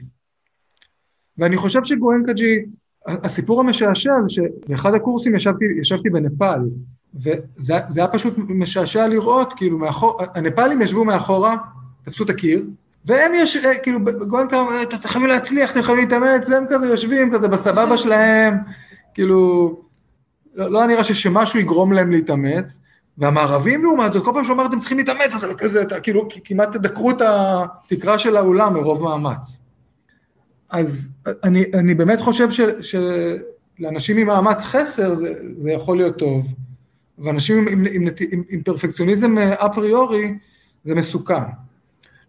ואני 1.38 1.56
חושב 1.56 1.84
שגואנקג'י, 1.84 2.64
הסיפור 3.22 3.60
המשעשע 3.60 4.12
זה 4.22 4.28
שבאחד 4.28 4.94
הקורסים 4.94 5.36
ישבתי, 5.36 5.64
ישבתי 5.80 6.10
בנפאל, 6.10 6.60
וזה 7.14 7.74
היה 7.96 8.08
פשוט 8.08 8.34
משעשע 8.38 9.06
לראות, 9.06 9.52
כאילו, 9.56 9.78
מאחור, 9.78 10.20
הנפאלים 10.34 10.82
ישבו 10.82 11.04
מאחורה, 11.04 11.56
תפסו 12.04 12.24
את 12.24 12.30
הקיר, 12.30 12.64
והם 13.04 13.32
יש, 13.34 13.56
אה, 13.56 13.78
כאילו, 13.78 13.98
גואנקה, 14.28 14.64
אתם 14.82 15.08
חייבים 15.08 15.28
להצליח, 15.28 15.70
אתם 15.70 15.82
חייבים 15.82 16.04
להתאמץ, 16.04 16.48
והם 16.48 16.64
כזה 16.68 16.86
יושבים 16.86 17.32
כזה 17.32 17.48
בסבבה 17.48 17.96
שלהם, 17.96 18.54
כאילו, 19.14 19.80
לא, 20.54 20.70
לא 20.70 20.86
נראה 20.86 21.04
שמשהו 21.04 21.60
יגרום 21.60 21.92
להם 21.92 22.10
להתאמץ, 22.10 22.80
והמערבים 23.18 23.82
לעומת 23.82 24.12
זאת, 24.12 24.24
כל 24.24 24.30
פעם 24.34 24.44
שאומרים 24.44 24.70
אתם 24.70 24.78
צריכים 24.78 24.98
להתאמץ, 24.98 25.34
אז 25.34 25.46
כזה, 25.58 25.84
כאילו 26.02 26.28
כמעט 26.44 26.72
תדקרו 26.72 27.10
את 27.10 27.22
התקרה 27.22 28.18
של 28.18 28.36
האולם 28.36 28.74
מרוב 28.74 29.02
מאמץ. 29.02 29.60
אז 30.70 31.14
אני, 31.44 31.64
אני 31.74 31.94
באמת 31.94 32.20
חושב 32.20 32.48
ש, 32.50 32.60
שלאנשים 33.80 34.16
עם 34.16 34.26
מאמץ 34.26 34.64
חסר 34.64 35.14
זה, 35.14 35.34
זה 35.56 35.70
יכול 35.70 35.96
להיות 35.96 36.18
טוב, 36.18 36.46
ואנשים 37.18 37.58
עם, 37.58 37.68
עם, 37.68 37.86
עם, 37.86 38.08
עם, 38.32 38.42
עם 38.48 38.62
פרפקציוניזם 38.62 39.38
אפריורי 39.38 40.34
זה 40.84 40.94
מסוכן. 40.94 41.42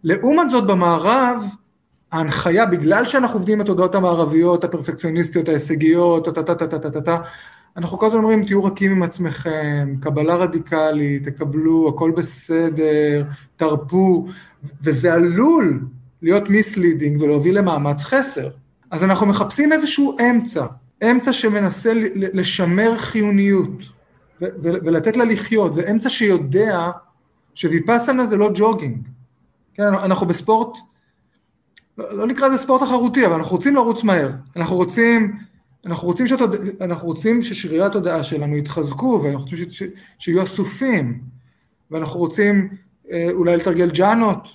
לעומת 0.04 0.50
זאת 0.50 0.66
במערב, 0.66 1.44
ההנחיה, 2.12 2.66
בגלל 2.66 3.04
שאנחנו 3.04 3.38
עובדים 3.38 3.54
עם 3.54 3.60
התודעות 3.60 3.94
המערביות, 3.94 4.64
הפרפקציוניסטיות, 4.64 5.48
ההישגיות, 5.48 6.24
טה-טה-טה-טה-טה, 6.24 7.18
אנחנו 7.76 7.98
כל 7.98 8.06
הזמן 8.06 8.18
אומרים, 8.18 8.44
תהיו 8.44 8.64
רכים 8.64 8.92
עם 8.92 9.02
עצמכם, 9.02 9.94
קבלה 10.00 10.34
רדיקלית, 10.34 11.28
תקבלו, 11.28 11.88
הכל 11.88 12.10
בסדר, 12.16 13.24
תרפו, 13.56 14.26
וזה 14.82 15.14
עלול 15.14 15.80
להיות 16.22 16.48
misleading 16.48 17.22
ולהוביל 17.22 17.58
למאמץ 17.58 18.02
חסר. 18.02 18.48
אז 18.90 19.04
אנחנו 19.04 19.26
מחפשים 19.26 19.72
איזשהו 19.72 20.16
אמצע, 20.30 20.66
אמצע 21.02 21.32
שמנסה 21.32 21.92
לשמר 22.14 22.98
חיוניות 22.98 23.70
ולתת 24.62 25.16
לה 25.16 25.24
לחיות, 25.24 25.72
ואמצע 25.74 26.10
שיודע 26.10 26.90
שוויפאסנה 27.54 28.26
זה 28.26 28.36
לא 28.36 28.50
ג'וגינג. 28.54 29.08
כן, 29.74 29.82
אנחנו 29.82 30.26
בספורט, 30.26 30.78
לא, 31.98 32.16
לא 32.16 32.26
נקרא 32.26 32.48
לזה 32.48 32.56
ספורט 32.56 32.82
תחרותי, 32.82 33.26
אבל 33.26 33.34
אנחנו 33.34 33.56
רוצים 33.56 33.76
לרוץ 33.76 34.04
מהר. 34.04 34.30
אנחנו 34.56 34.76
רוצים, 34.76 35.36
אנחנו 35.86 36.08
רוצים, 36.08 36.26
שתוד... 36.26 36.56
אנחנו 36.80 37.08
רוצים 37.08 37.42
ששרירי 37.42 37.84
התודעה 37.84 38.22
שלנו 38.22 38.56
יתחזקו, 38.56 39.20
ואנחנו 39.24 39.46
רוצים 39.46 39.70
ש... 39.70 39.82
שיהיו 40.18 40.42
אסופים, 40.42 41.20
ואנחנו 41.90 42.20
רוצים 42.20 42.68
אולי 43.32 43.56
לתרגל 43.56 43.90
ג'אנות, 43.90 44.48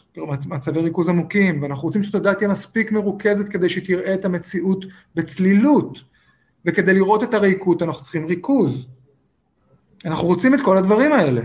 מצבי 0.50 0.80
ריכוז 0.80 1.10
עמוקים, 1.10 1.62
ואנחנו 1.64 1.84
רוצים 1.84 2.04
שהתודעה 2.04 2.34
תהיה 2.34 2.50
מספיק 2.50 2.92
מרוכזת 2.92 3.50
כדי 3.50 3.70
שתראה 3.70 4.14
את 4.14 4.26
המציאות 4.26 4.86
בצלילות, 5.16 6.00
וכדי 6.66 6.94
לראות 6.94 7.24
את 7.24 7.34
הריקות 7.34 7.82
אנחנו 7.82 8.04
צריכים 8.04 8.26
ריכוז. 8.26 8.86
אנחנו 10.06 10.28
רוצים 10.28 10.54
את 10.54 10.62
כל 10.62 10.78
הדברים 10.78 11.14
האלה. 11.14 11.42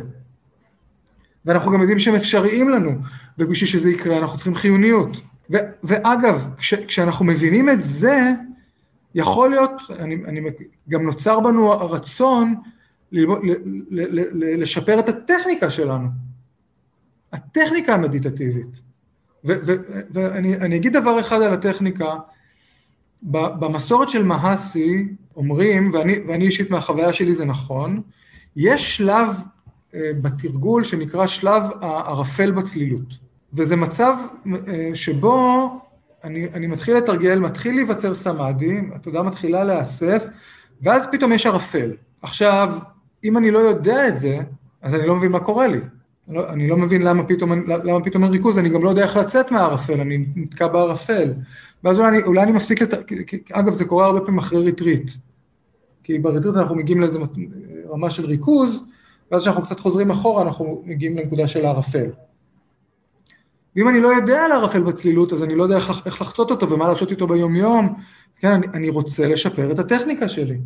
ואנחנו 1.44 1.70
גם 1.70 1.80
יודעים 1.80 1.98
שהם 1.98 2.14
אפשריים 2.14 2.70
לנו, 2.70 2.90
ובשביל 3.38 3.70
שזה 3.70 3.90
יקרה 3.90 4.18
אנחנו 4.18 4.36
צריכים 4.36 4.54
חיוניות. 4.54 5.16
ו- 5.50 5.56
ואגב, 5.84 6.48
כש- 6.58 6.74
כשאנחנו 6.74 7.24
מבינים 7.24 7.70
את 7.70 7.82
זה, 7.82 8.32
יכול 9.14 9.50
להיות, 9.50 9.70
אני, 9.98 10.14
אני, 10.14 10.40
גם 10.88 11.02
נוצר 11.02 11.40
בנו 11.40 11.72
הרצון 11.72 12.54
ללמוד, 13.12 13.38
ל, 13.44 13.52
ל, 13.90 14.24
ל, 14.32 14.62
לשפר 14.62 15.00
את 15.00 15.08
הטכניקה 15.08 15.70
שלנו, 15.70 16.08
הטכניקה 17.32 17.94
המדיטטיבית. 17.94 18.80
ואני 19.44 20.76
אגיד 20.76 20.92
דבר 20.92 21.20
אחד 21.20 21.42
על 21.42 21.52
הטכניקה, 21.52 22.14
במסורת 23.22 24.08
של 24.08 24.22
מהסי 24.22 25.08
אומרים, 25.36 25.90
ואני, 25.94 26.18
ואני 26.28 26.44
אישית 26.44 26.70
מהחוויה 26.70 27.12
שלי 27.12 27.34
זה 27.34 27.44
נכון, 27.44 28.02
יש 28.56 28.96
שלב 28.96 29.28
אה, 29.94 30.10
בתרגול 30.22 30.84
שנקרא 30.84 31.26
שלב 31.26 31.62
הערפל 31.80 32.50
בצלילות. 32.50 33.14
וזה 33.54 33.76
מצב 33.76 34.16
אה, 34.68 34.90
שבו 34.94 35.68
אני, 36.24 36.48
אני 36.54 36.66
מתחיל 36.66 36.96
לתרגל, 36.96 37.38
מתחיל 37.38 37.74
להיווצר 37.74 38.14
סמאדי, 38.14 38.80
התודעה 38.94 39.22
מתחילה 39.22 39.64
להיאסף, 39.64 40.24
ואז 40.82 41.08
פתאום 41.12 41.32
יש 41.32 41.46
ערפל. 41.46 41.90
עכשיו, 42.22 42.78
אם 43.24 43.36
אני 43.36 43.50
לא 43.50 43.58
יודע 43.58 44.08
את 44.08 44.18
זה, 44.18 44.38
אז 44.82 44.94
אני 44.94 45.06
לא 45.06 45.16
מבין 45.16 45.32
מה 45.32 45.40
קורה 45.40 45.66
לי. 45.66 45.80
לא, 46.30 46.50
אני 46.50 46.68
לא 46.68 46.76
מבין 46.76 47.02
למה 47.02 47.22
פתאום, 47.22 47.52
למה 47.68 48.04
פתאום 48.04 48.24
אין 48.24 48.32
ריכוז, 48.32 48.58
אני 48.58 48.68
גם 48.68 48.84
לא 48.84 48.88
יודע 48.88 49.02
איך 49.02 49.16
לצאת 49.16 49.52
מהערפל, 49.52 50.00
אני 50.00 50.26
נתקע 50.36 50.66
בערפל. 50.66 51.32
ואז 51.84 51.98
אולי 51.98 52.08
אני, 52.08 52.22
אולי 52.22 52.42
אני 52.42 52.52
מפסיק, 52.52 52.82
לת... 52.82 52.94
אגב, 53.52 53.72
זה 53.72 53.84
קורה 53.84 54.06
הרבה 54.06 54.20
פעמים 54.20 54.38
אחרי 54.38 54.64
ריטריט. 54.64 55.12
כי 56.04 56.18
בריטריט 56.18 56.56
אנחנו 56.56 56.74
מגיעים 56.74 57.00
לאיזו 57.00 57.20
רמה 57.90 58.10
של 58.10 58.26
ריכוז, 58.26 58.84
ואז 59.30 59.42
כשאנחנו 59.42 59.62
קצת 59.62 59.80
חוזרים 59.80 60.10
אחורה, 60.10 60.42
אנחנו 60.42 60.82
מגיעים 60.86 61.18
לנקודה 61.18 61.46
של 61.46 61.66
הערפל. 61.66 62.06
ואם 63.76 63.88
אני 63.88 64.00
לא 64.00 64.08
יודע 64.08 64.44
על 64.44 64.52
הערפל 64.52 64.80
בצלילות, 64.82 65.32
אז 65.32 65.42
אני 65.42 65.54
לא 65.54 65.62
יודע 65.62 65.76
איך, 65.76 66.06
איך 66.06 66.20
לחצות 66.20 66.50
אותו 66.50 66.70
ומה 66.70 66.88
לעשות 66.88 67.10
איתו 67.10 67.26
ביום-יום. 67.26 67.94
כן, 68.36 68.52
אני, 68.52 68.66
אני 68.74 68.88
רוצה 68.88 69.28
לשפר 69.28 69.72
את 69.72 69.78
הטכניקה 69.78 70.28
שלי. 70.28 70.58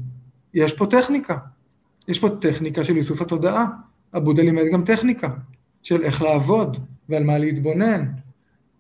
יש 0.55 0.73
פה 0.73 0.87
טכניקה. 0.87 1.37
יש 2.09 2.19
פה 2.19 2.29
טכניקה 2.29 2.85
של 2.85 2.97
איסוף 2.97 3.23
התודעה. 3.23 3.67
הבודה 4.13 4.43
לימד 4.43 4.63
גם 4.73 4.85
טכניקה 4.85 5.29
של 5.85 6.03
איך 6.03 6.23
לעבוד 6.23 6.77
ועל 7.09 7.25
מה 7.25 7.39
להתבונן, 7.39 8.05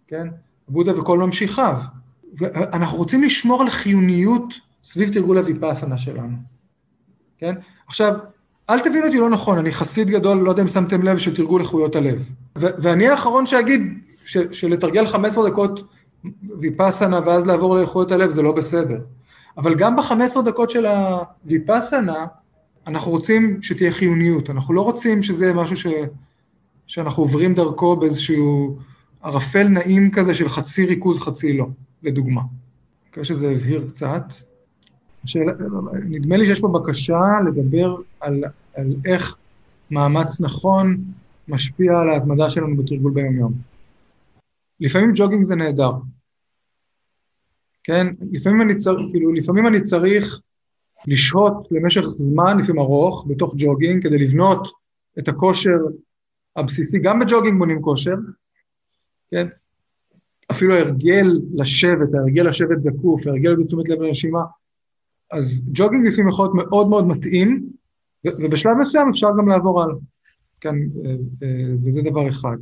כן? 0.08 0.28
הבודה 0.68 1.00
וכל 1.00 1.18
ממשיכיו. 1.18 1.78
ואנחנו 2.36 2.98
רוצים 2.98 3.22
לשמור 3.22 3.62
על 3.62 3.70
חיוניות 3.70 4.54
סביב 4.84 5.12
תרגול 5.14 5.38
הוויפאסנה 5.38 5.98
שלנו, 5.98 6.36
כן? 7.38 7.54
עכשיו, 7.86 8.14
אל 8.70 8.80
תבין 8.80 9.04
אותי 9.04 9.18
לא 9.18 9.30
נכון, 9.30 9.58
אני 9.58 9.72
חסיד 9.72 10.08
גדול, 10.08 10.38
לא 10.38 10.50
יודע 10.50 10.62
אם 10.62 10.68
שמתם 10.68 11.02
לב, 11.02 11.18
של 11.18 11.36
תרגול 11.36 11.60
איכויות 11.60 11.96
הלב. 11.96 12.30
ואני 12.56 13.08
האחרון 13.08 13.46
שאגיד 13.46 13.98
שלתרגל 14.52 15.06
15 15.06 15.50
דקות 15.50 15.88
ויפאסנה 16.58 17.20
ואז 17.26 17.46
לעבור 17.46 17.76
לאיכויות 17.76 18.12
הלב 18.12 18.30
זה 18.30 18.42
לא 18.42 18.52
בסדר. 18.52 19.00
אבל 19.58 19.74
גם 19.74 19.96
ב-15 19.96 20.42
דקות 20.44 20.70
של 20.70 20.86
הוויפאסנה, 20.86 22.26
אנחנו 22.86 23.10
רוצים 23.10 23.62
שתהיה 23.62 23.92
חיוניות, 23.92 24.50
אנחנו 24.50 24.74
לא 24.74 24.80
רוצים 24.80 25.22
שזה 25.22 25.54
משהו 25.54 25.76
ש... 25.76 25.86
שאנחנו 26.86 27.22
עוברים 27.22 27.54
דרכו 27.54 27.96
באיזשהו 27.96 28.78
ערפל 29.22 29.68
נעים 29.68 30.10
כזה 30.10 30.34
של 30.34 30.48
חצי 30.48 30.86
ריכוז, 30.86 31.20
חצי 31.20 31.52
לא, 31.52 31.66
לדוגמה. 32.02 32.42
מקווה 33.08 33.24
שזה 33.24 33.50
הבהיר 33.50 33.88
קצת. 33.90 34.22
שאלה, 35.26 35.52
נדמה 36.04 36.36
לי 36.36 36.46
שיש 36.46 36.60
פה 36.60 36.68
בקשה 36.68 37.20
לדבר 37.46 37.96
על, 38.20 38.44
על 38.74 38.94
איך 39.04 39.36
מאמץ 39.90 40.40
נכון 40.40 41.04
משפיע 41.48 41.98
על 41.98 42.08
ההתמדה 42.08 42.50
שלנו 42.50 42.76
בתרגול 42.76 43.12
ביום-יום. 43.12 43.52
לפעמים 44.80 45.10
ג'וגינג 45.14 45.44
זה 45.44 45.54
נהדר, 45.54 45.92
כן? 47.84 48.06
לפעמים 48.32 48.62
אני, 48.62 48.74
צר, 48.74 48.96
כאילו, 49.10 49.32
לפעמים 49.32 49.66
אני 49.66 49.80
צריך 49.80 50.40
לשהות 51.06 51.68
למשך 51.70 52.02
זמן, 52.16 52.58
לפעמים 52.58 52.82
ארוך, 52.82 53.26
בתוך 53.28 53.54
ג'וגינג, 53.56 54.02
כדי 54.02 54.18
לבנות 54.18 54.68
את 55.18 55.28
הכושר 55.28 55.78
הבסיסי, 56.56 56.98
גם 56.98 57.20
בג'וגינג 57.20 57.58
בונים 57.58 57.82
כושר, 57.82 58.14
כן? 59.30 59.46
אפילו 60.50 60.74
ההרגל 60.74 61.40
לשבת, 61.54 62.14
ההרגל 62.14 62.48
לשבת 62.48 62.82
זקוף, 62.82 63.26
ההרגל 63.26 63.56
בתשומת 63.56 63.88
לב 63.88 64.02
לנשימה, 64.02 64.42
אז 65.30 65.62
ג'וגינג 65.72 66.06
לפעמים 66.06 66.28
יכול 66.28 66.44
להיות 66.44 66.54
מאוד 66.54 66.88
מאוד 66.88 67.06
מתאים, 67.06 67.68
ובשלב 68.24 68.76
מסוים 68.80 69.08
אפשר 69.10 69.28
גם 69.38 69.48
לעבור 69.48 69.82
הלאה, 69.82 69.96
כן, 70.60 70.74
אה, 71.04 71.10
אה, 71.42 71.74
וזה 71.84 72.02
דבר 72.02 72.28
אחד. 72.28 72.56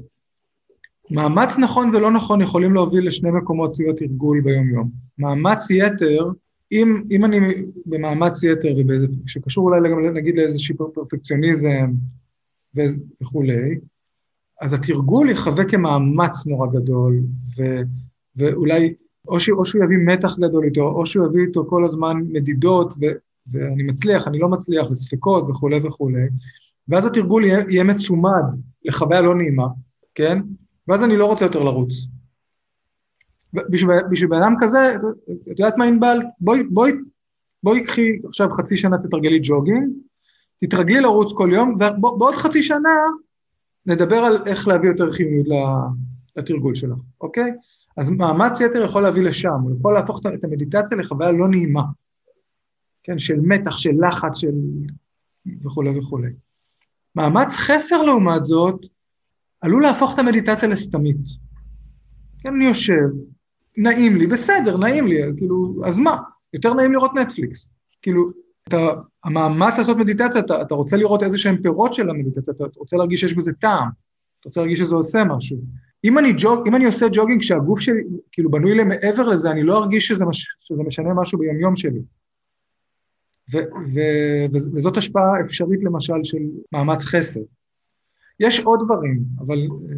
מאמץ 1.10 1.58
נכון 1.58 1.94
ולא 1.94 2.10
נכון 2.10 2.40
יכולים 2.40 2.74
להוביל 2.74 3.08
לשני 3.08 3.30
מקומות 3.30 3.74
סביב 3.74 3.88
התרגול 3.90 4.40
ביום-יום. 4.40 4.90
מאמץ 5.18 5.70
יתר, 5.70 6.28
אם, 6.72 7.02
אם 7.10 7.24
אני 7.24 7.38
במאמץ 7.86 8.42
יתר, 8.42 8.68
שקשור 9.26 9.64
אולי 9.64 9.90
גם 9.90 10.16
נגיד 10.16 10.36
לאיזשהו 10.36 10.92
פרפקציוניזם 10.94 11.92
וכולי, 12.74 13.78
אז 14.60 14.72
התרגול 14.72 15.30
יחווה 15.30 15.64
כמאמץ 15.64 16.46
נורא 16.46 16.66
גדול, 16.66 17.20
ו, 17.58 17.62
ואולי 18.36 18.94
או, 19.28 19.40
ש, 19.40 19.50
או 19.50 19.64
שהוא 19.64 19.84
יביא 19.84 19.96
מתח 20.06 20.38
גדול 20.38 20.64
איתו, 20.64 20.88
או 20.88 21.06
שהוא 21.06 21.26
יביא 21.26 21.46
איתו 21.46 21.66
כל 21.68 21.84
הזמן 21.84 22.16
מדידות, 22.32 22.92
ו, 22.92 23.04
ואני 23.52 23.82
מצליח, 23.82 24.26
אני 24.28 24.38
לא 24.38 24.48
מצליח, 24.48 24.90
וספקות 24.90 25.44
וכולי 25.48 25.80
וכולי, 25.84 26.26
ואז 26.88 27.06
התרגול 27.06 27.44
יהיה, 27.44 27.64
יהיה 27.68 27.84
מצומד 27.84 28.42
לחוויה 28.84 29.20
לא 29.20 29.34
נעימה, 29.34 29.66
כן? 30.14 30.38
ואז 30.88 31.04
אני 31.04 31.16
לא 31.16 31.26
רוצה 31.26 31.44
יותר 31.44 31.62
לרוץ. 31.62 31.94
בשביל 34.10 34.28
בן 34.30 34.42
אדם 34.42 34.54
כזה, 34.60 34.94
את 35.52 35.58
יודעת 35.58 35.76
מה 35.76 35.84
ענבל? 35.84 36.18
בואי, 36.40 36.62
בואי, 36.62 36.92
בואי 37.62 37.84
קחי 37.84 38.08
עכשיו 38.28 38.48
חצי 38.56 38.76
שנה 38.76 38.98
תתרגלי 38.98 39.40
ג'וגינג, 39.42 39.88
תתרגלי 40.64 41.00
לרוץ 41.00 41.32
כל 41.32 41.50
יום, 41.52 41.74
ובעוד 41.74 42.34
חצי 42.34 42.62
שנה 42.62 42.88
נדבר 43.86 44.16
על 44.16 44.36
איך 44.46 44.68
להביא 44.68 44.88
יותר 44.88 45.12
חיוניות 45.12 45.46
לתרגול 46.36 46.74
שלך, 46.74 46.98
אוקיי? 47.20 47.52
אז 47.96 48.10
מאמץ 48.10 48.60
יתר 48.60 48.84
יכול 48.84 49.02
להביא 49.02 49.22
לשם, 49.22 49.60
הוא 49.62 49.76
יכול 49.78 49.94
להפוך 49.94 50.20
את 50.34 50.44
המדיטציה 50.44 50.96
לחוויה 50.96 51.32
לא 51.32 51.48
נעימה, 51.48 51.82
כן, 53.02 53.18
של 53.18 53.40
מתח, 53.40 53.78
של 53.78 53.90
לחץ, 54.00 54.36
של 54.36 54.54
וכולי 55.64 55.98
וכולי. 55.98 56.30
מאמץ 57.16 57.56
חסר 57.56 58.02
לעומת 58.02 58.44
זאת, 58.44 58.86
עלול 59.60 59.82
להפוך 59.82 60.14
את 60.14 60.18
המדיטציה 60.18 60.68
לסתמית. 60.68 61.16
כן, 62.40 62.54
אני 62.54 62.64
יושב, 62.64 63.08
נעים 63.76 64.16
לי, 64.16 64.26
בסדר, 64.26 64.76
נעים 64.76 65.06
לי, 65.06 65.22
כאילו, 65.36 65.82
אז 65.86 65.98
מה? 65.98 66.16
יותר 66.52 66.74
נעים 66.74 66.92
לראות 66.92 67.14
נטפליקס. 67.14 67.72
כאילו, 68.02 68.41
אתה, 68.68 68.76
המאמץ 69.24 69.78
לעשות 69.78 69.96
מדיטציה, 69.96 70.40
אתה, 70.40 70.62
אתה 70.62 70.74
רוצה 70.74 70.96
לראות 70.96 71.22
איזה 71.22 71.38
שהם 71.38 71.62
פירות 71.62 71.94
של 71.94 72.10
המדיטציה, 72.10 72.54
אתה 72.56 72.64
רוצה 72.76 72.96
להרגיש 72.96 73.20
שיש 73.20 73.34
בזה 73.34 73.52
טעם, 73.52 73.88
אתה 74.40 74.48
רוצה 74.48 74.60
להרגיש 74.60 74.78
שזה 74.78 74.94
עושה 74.94 75.24
משהו. 75.24 75.58
אם 76.04 76.18
אני, 76.18 76.32
ג'וג, 76.36 76.68
אם 76.68 76.74
אני 76.74 76.84
עושה 76.84 77.06
ג'וגינג 77.12 77.40
כשהגוף 77.40 77.80
שלי 77.80 78.02
כאילו 78.32 78.50
בנוי 78.50 78.74
למעבר 78.74 79.28
לזה, 79.28 79.50
אני 79.50 79.62
לא 79.62 79.78
ארגיש 79.78 80.08
שזה, 80.08 80.24
מש, 80.26 80.46
שזה 80.58 80.82
משנה 80.82 81.14
משהו 81.14 81.38
ביומיום 81.38 81.76
שלי. 81.76 82.00
ו, 83.52 83.56
ו, 83.94 84.00
ו, 84.52 84.56
וזאת 84.74 84.96
השפעה 84.96 85.40
אפשרית 85.44 85.82
למשל 85.82 86.24
של 86.24 86.38
מאמץ 86.72 87.04
חסד. 87.04 87.40
יש 88.40 88.60
עוד 88.60 88.80
דברים, 88.84 89.22
אבל 89.38 89.58
אה, 89.58 89.94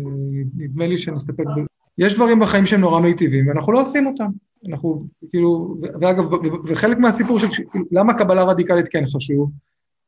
נדמה 0.56 0.86
לי 0.86 0.98
שנסתפק 0.98 1.44
ב... 1.44 1.60
יש 1.98 2.14
דברים 2.14 2.40
בחיים 2.40 2.66
שהם 2.66 2.80
נורא 2.80 3.00
מיטיבים, 3.00 3.48
ואנחנו 3.48 3.72
לא 3.72 3.82
עושים 3.82 4.06
אותם. 4.06 4.30
אנחנו, 4.68 5.06
כאילו, 5.30 5.76
ואגב, 6.00 6.24
וחלק 6.64 6.98
מהסיפור 6.98 7.38
של 7.38 7.48
למה 7.90 8.18
קבלה 8.18 8.44
רדיקלית 8.44 8.86
כן 8.88 9.04
חשוב, 9.06 9.50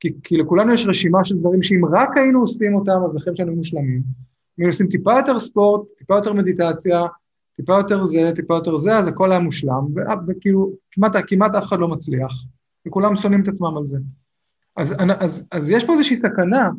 כי, 0.01 0.13
כי 0.23 0.37
לכולנו 0.37 0.73
יש 0.73 0.87
רשימה 0.87 1.25
של 1.25 1.39
דברים 1.39 1.63
שאם 1.63 1.85
רק 1.93 2.17
היינו 2.17 2.41
עושים 2.41 2.75
אותם, 2.75 3.01
אז 3.05 3.17
החיים 3.17 3.37
שלנו 3.37 3.53
מושלמים. 3.53 3.97
אם 3.97 4.03
היינו 4.59 4.73
עושים 4.73 4.87
טיפה 4.87 5.13
יותר 5.13 5.39
ספורט, 5.39 5.89
טיפה 5.99 6.15
יותר 6.15 6.33
מדיטציה, 6.33 7.07
טיפה 7.57 7.77
יותר 7.77 8.05
זה, 8.05 8.33
טיפה 8.35 8.55
יותר 8.55 8.77
זה, 8.77 8.99
אז 8.99 9.09
הכל 9.09 9.31
היה 9.31 9.41
מושלם, 9.41 9.85
וכאילו, 10.29 10.73
כמעט, 10.91 11.13
כמעט 11.27 11.55
אף 11.55 11.65
אחד 11.65 11.79
לא 11.79 11.89
מצליח, 11.89 12.33
וכולם 12.87 13.17
שונאים 13.17 13.43
את 13.43 13.49
עצמם 13.49 13.77
על 13.77 13.87
זה. 13.87 13.99
אז, 14.77 14.95
אז, 15.19 15.47
אז 15.53 15.71
יש 15.71 15.85
פה 15.85 15.93
איזושהי 15.93 16.17
סכנה 16.17 16.71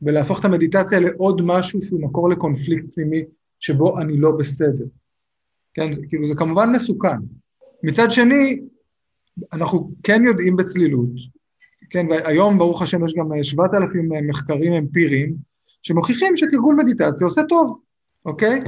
בלהפוך 0.00 0.40
את 0.40 0.44
המדיטציה 0.44 1.00
לעוד 1.00 1.42
משהו 1.44 1.82
שהוא 1.82 2.00
מקור 2.00 2.30
לקונפליקט 2.30 2.84
פנימי, 2.94 3.24
שבו 3.60 4.00
אני 4.00 4.16
לא 4.16 4.30
בסדר. 4.30 4.84
כן, 5.78 5.90
כאילו 6.08 6.28
זה 6.28 6.34
כמובן 6.34 6.72
מסוכן. 6.72 7.16
מצד 7.82 8.10
שני, 8.10 8.60
אנחנו 9.52 9.90
כן 10.02 10.22
יודעים 10.26 10.56
בצלילות, 10.56 11.08
כן, 11.90 12.06
והיום 12.10 12.58
ברוך 12.58 12.82
השם 12.82 13.04
יש 13.04 13.14
גם 13.14 13.42
7,000 13.42 14.08
מחקרים 14.28 14.72
אמפיריים 14.72 15.34
שמוכיחים 15.82 16.36
שתרגול 16.36 16.76
מדיטציה 16.76 17.26
עושה 17.26 17.42
טוב, 17.48 17.78
אוקיי? 18.26 18.62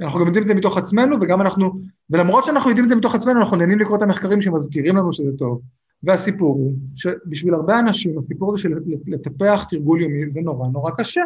אנחנו 0.00 0.20
גם 0.20 0.26
יודעים 0.26 0.42
את 0.42 0.48
זה 0.48 0.54
מתוך 0.54 0.78
עצמנו 0.78 1.16
וגם 1.20 1.40
אנחנו, 1.40 1.80
ולמרות 2.10 2.44
שאנחנו 2.44 2.70
יודעים 2.70 2.84
את 2.84 2.88
זה 2.88 2.96
מתוך 2.96 3.14
עצמנו, 3.14 3.40
אנחנו 3.40 3.56
נהנים 3.56 3.78
לקרוא 3.78 3.96
את 3.96 4.02
המחקרים 4.02 4.42
שמזכירים 4.42 4.96
לנו 4.96 5.12
שזה 5.12 5.30
טוב. 5.38 5.60
והסיפור 6.02 6.54
הוא 6.54 6.74
שבשביל 6.96 7.54
הרבה 7.54 7.78
אנשים 7.78 8.18
הסיפור 8.18 8.54
הזה 8.54 8.62
של 8.62 8.72
לטפח 9.06 9.64
תרגול 9.70 10.02
יומי 10.02 10.28
זה 10.28 10.40
נורא 10.40 10.68
נורא 10.68 10.90
קשה. 10.90 11.22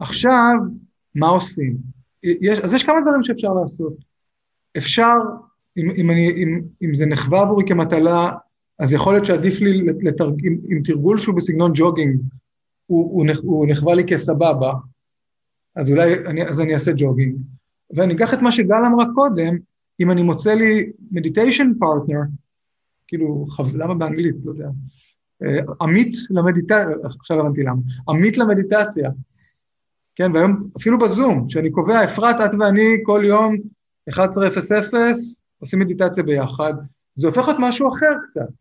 עכשיו, 0.00 0.54
מה 1.14 1.28
עושים? 1.28 1.76
יש, 2.22 2.58
אז 2.58 2.74
יש 2.74 2.84
כמה 2.84 3.00
דברים 3.00 3.22
שאפשר 3.22 3.54
לעשות. 3.54 4.09
אפשר, 4.76 5.12
אם, 5.76 5.90
אם, 5.90 6.10
אני, 6.10 6.30
אם, 6.30 6.60
אם 6.82 6.94
זה 6.94 7.06
נחווה 7.06 7.42
עבורי 7.42 7.64
כמטלה, 7.66 8.30
אז 8.78 8.92
יכול 8.92 9.12
להיות 9.12 9.24
שעדיף 9.24 9.60
לי 9.60 9.82
לתרג... 9.82 10.46
עם, 10.46 10.56
עם 10.68 10.82
תרגול 10.82 11.18
שהוא 11.18 11.36
בסגנון 11.36 11.72
ג'וגינג, 11.74 12.20
הוא, 12.86 13.12
הוא, 13.12 13.26
הוא 13.42 13.66
נחווה 13.68 13.94
לי 13.94 14.04
כסבבה, 14.06 14.72
אז 15.76 15.90
אולי 15.90 16.14
אני, 16.14 16.48
אז 16.48 16.60
אני 16.60 16.74
אעשה 16.74 16.92
ג'וגינג. 16.96 17.36
ואני 17.90 18.14
אקח 18.14 18.34
את 18.34 18.42
מה 18.42 18.52
שגל 18.52 18.84
אמרה 18.86 19.04
קודם, 19.14 19.58
אם 20.00 20.10
אני 20.10 20.22
מוצא 20.22 20.54
לי 20.54 20.92
meditation 21.10 21.72
partner, 21.78 22.20
כאילו, 23.06 23.46
חב... 23.48 23.76
למה 23.76 23.94
באנגלית? 23.94 24.34
לא 24.44 24.50
יודע. 24.50 24.68
אה, 25.42 25.60
עמית 25.80 26.16
למדיטציה, 26.30 26.86
עכשיו 27.04 27.40
הבנתי 27.40 27.62
למה, 27.62 27.80
עמית 28.08 28.38
למדיטציה, 28.38 29.10
כן, 30.14 30.32
והיום 30.34 30.68
אפילו 30.76 30.98
בזום, 30.98 31.48
שאני 31.48 31.70
קובע, 31.70 32.04
אפרת, 32.04 32.36
את 32.40 32.54
ואני 32.58 32.96
כל 33.02 33.22
יום 33.24 33.56
11:00 34.08 34.94
עושים 35.58 35.78
מדיטציה 35.78 36.22
ביחד, 36.22 36.74
זה 37.16 37.26
הופך 37.26 37.46
להיות 37.46 37.56
משהו 37.60 37.88
אחר 37.88 38.12
קצת, 38.30 38.52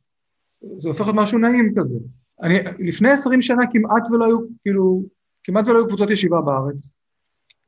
זה 0.77 0.89
הופך 0.89 1.01
להיות 1.01 1.15
משהו 1.15 1.39
נעים 1.39 1.73
כזה. 1.77 1.95
אני, 2.41 2.59
לפני 2.79 3.11
20 3.11 3.41
שנה 3.41 3.63
כמעט 3.71 4.11
ולא 4.11 4.25
היו, 4.25 4.37
כאילו, 4.61 5.03
כמעט 5.43 5.67
ולא 5.67 5.77
היו 5.77 5.87
קבוצות 5.87 6.09
ישיבה 6.09 6.41
בארץ. 6.41 6.93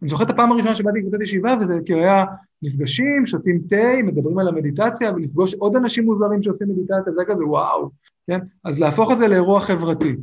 אני 0.01 0.09
זוכר 0.09 0.23
את 0.23 0.29
הפעם 0.29 0.51
הראשונה 0.51 0.75
שבאתי 0.75 0.99
לקבוצת 0.99 1.21
ישיבה, 1.21 1.55
וזה 1.61 1.73
כאילו 1.85 1.99
היה 1.99 2.25
נפגשים, 2.61 3.25
שותים 3.25 3.61
תה, 3.69 4.03
מדברים 4.03 4.39
על 4.39 4.47
המדיטציה, 4.47 5.13
ולפגוש 5.13 5.53
עוד 5.53 5.75
אנשים 5.75 6.05
מוזרים 6.05 6.41
שעושים 6.41 6.69
מדיטציה, 6.69 7.13
זה 7.15 7.21
כזה 7.27 7.45
וואו, 7.45 7.89
כן? 8.27 8.39
אז 8.63 8.79
להפוך 8.79 9.11
את 9.11 9.17
זה 9.17 9.27
לאירוע 9.27 9.59
חברתי, 9.59 10.15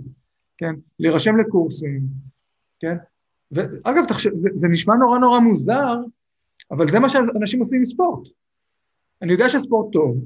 כן? 0.58 0.74
להירשם 0.98 1.36
לקורסים, 1.36 2.00
כן? 2.80 2.96
ואגב, 3.52 4.04
תחשב, 4.08 4.30
זה, 4.34 4.48
זה 4.54 4.68
נשמע 4.68 4.94
נורא 4.94 5.18
נורא 5.18 5.40
מוזר, 5.40 5.96
אבל 6.70 6.88
זה 6.88 6.98
מה 6.98 7.08
שאנשים 7.08 7.60
עושים 7.60 7.78
עם 7.78 7.86
ספורט. 7.86 8.28
אני 9.22 9.32
יודע 9.32 9.48
שספורט 9.48 9.92
טוב, 9.92 10.16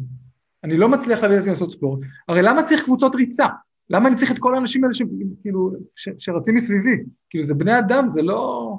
אני 0.65 0.77
לא 0.77 0.89
מצליח 0.89 1.23
להביא 1.23 1.39
את 1.39 1.43
זה 1.43 1.51
לעשות 1.51 1.73
ספורט, 1.73 2.01
הרי 2.29 2.43
למה 2.43 2.63
צריך 2.63 2.85
קבוצות 2.85 3.15
ריצה? 3.15 3.47
למה 3.91 4.09
אני 4.09 4.17
צריך 4.17 4.33
את 4.33 4.39
כל 4.39 4.55
האנשים 4.55 4.85
האלה 4.85 4.95
שכאילו, 4.95 5.73
ש, 5.97 6.09
שרצים 6.19 6.55
מסביבי? 6.55 7.05
כאילו 7.31 7.45
זה 7.45 7.55
בני 7.55 7.79
אדם, 7.79 8.09
זה 8.09 8.23
לא... 8.23 8.75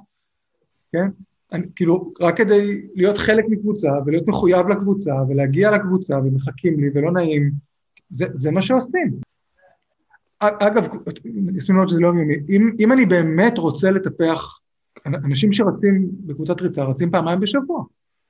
כן? 0.92 1.08
אני, 1.52 1.66
כאילו, 1.76 2.14
רק 2.22 2.38
כדי 2.38 2.88
להיות 2.96 3.18
חלק 3.18 3.46
מקבוצה 3.50 3.92
ולהיות 4.06 4.28
מחויב 4.28 4.68
לקבוצה 4.68 5.16
ולהגיע 5.30 5.72
לקבוצה 5.72 6.18
ומחכים 6.18 6.80
לי 6.80 6.90
ולא 6.94 7.12
נעים, 7.12 7.52
זה, 8.10 8.26
זה 8.34 8.52
מה 8.52 8.62
שעושים. 8.62 9.12
אגב, 10.40 10.88
נסים 11.26 11.76
מאוד 11.76 11.88
שזה 11.88 12.00
לא 12.00 12.08
יומיומי, 12.08 12.36
אם, 12.50 12.72
אם 12.80 12.92
אני 12.92 13.06
באמת 13.06 13.58
רוצה 13.58 13.92
לטפח, 13.92 14.60
אנשים 15.06 15.52
שרצים 15.52 16.10
בקבוצת 16.26 16.62
ריצה 16.62 16.84
רצים 16.84 17.12
פעמיים 17.12 17.40
בשבוע, 17.40 17.84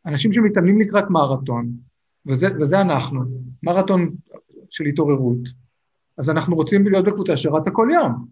אנשים 0.06 0.34
שמתאמנים 0.34 0.82
לקראת 0.82 1.10
מרתון, 1.10 1.72
וזה, 2.26 2.48
וזה 2.60 2.82
אנחנו, 2.82 3.22
מרתון 3.64 4.16
של 4.70 4.86
התעוררות, 4.86 5.38
אז 6.18 6.30
אנחנו 6.30 6.56
רוצים 6.56 6.88
להיות 6.88 7.06
בקבוצה 7.06 7.38
שרצה 7.38 7.72
כל 7.72 7.90
יום, 7.94 8.26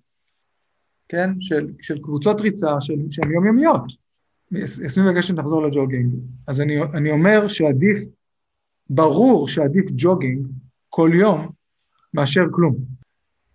כן? 1.10 1.30
של, 1.40 1.68
של 1.82 2.00
קבוצות 2.02 2.42
ריצה 2.42 2.82
שהן 2.82 3.32
יומיומיות. 3.32 3.84
יסמין 4.52 5.08
מבקשת 5.08 5.28
שנחזור 5.28 5.68
לג'וגינג. 5.68 6.14
אז 6.48 6.62
אני, 6.62 6.82
אני 6.82 7.12
אומר 7.12 7.48
שעדיף, 7.48 8.00
ברור 8.90 9.48
שעדיף 9.48 9.86
ג'וגינג 9.96 10.48
כל 10.90 11.10
יום 11.14 11.50
מאשר 12.14 12.44
כלום. 12.52 12.76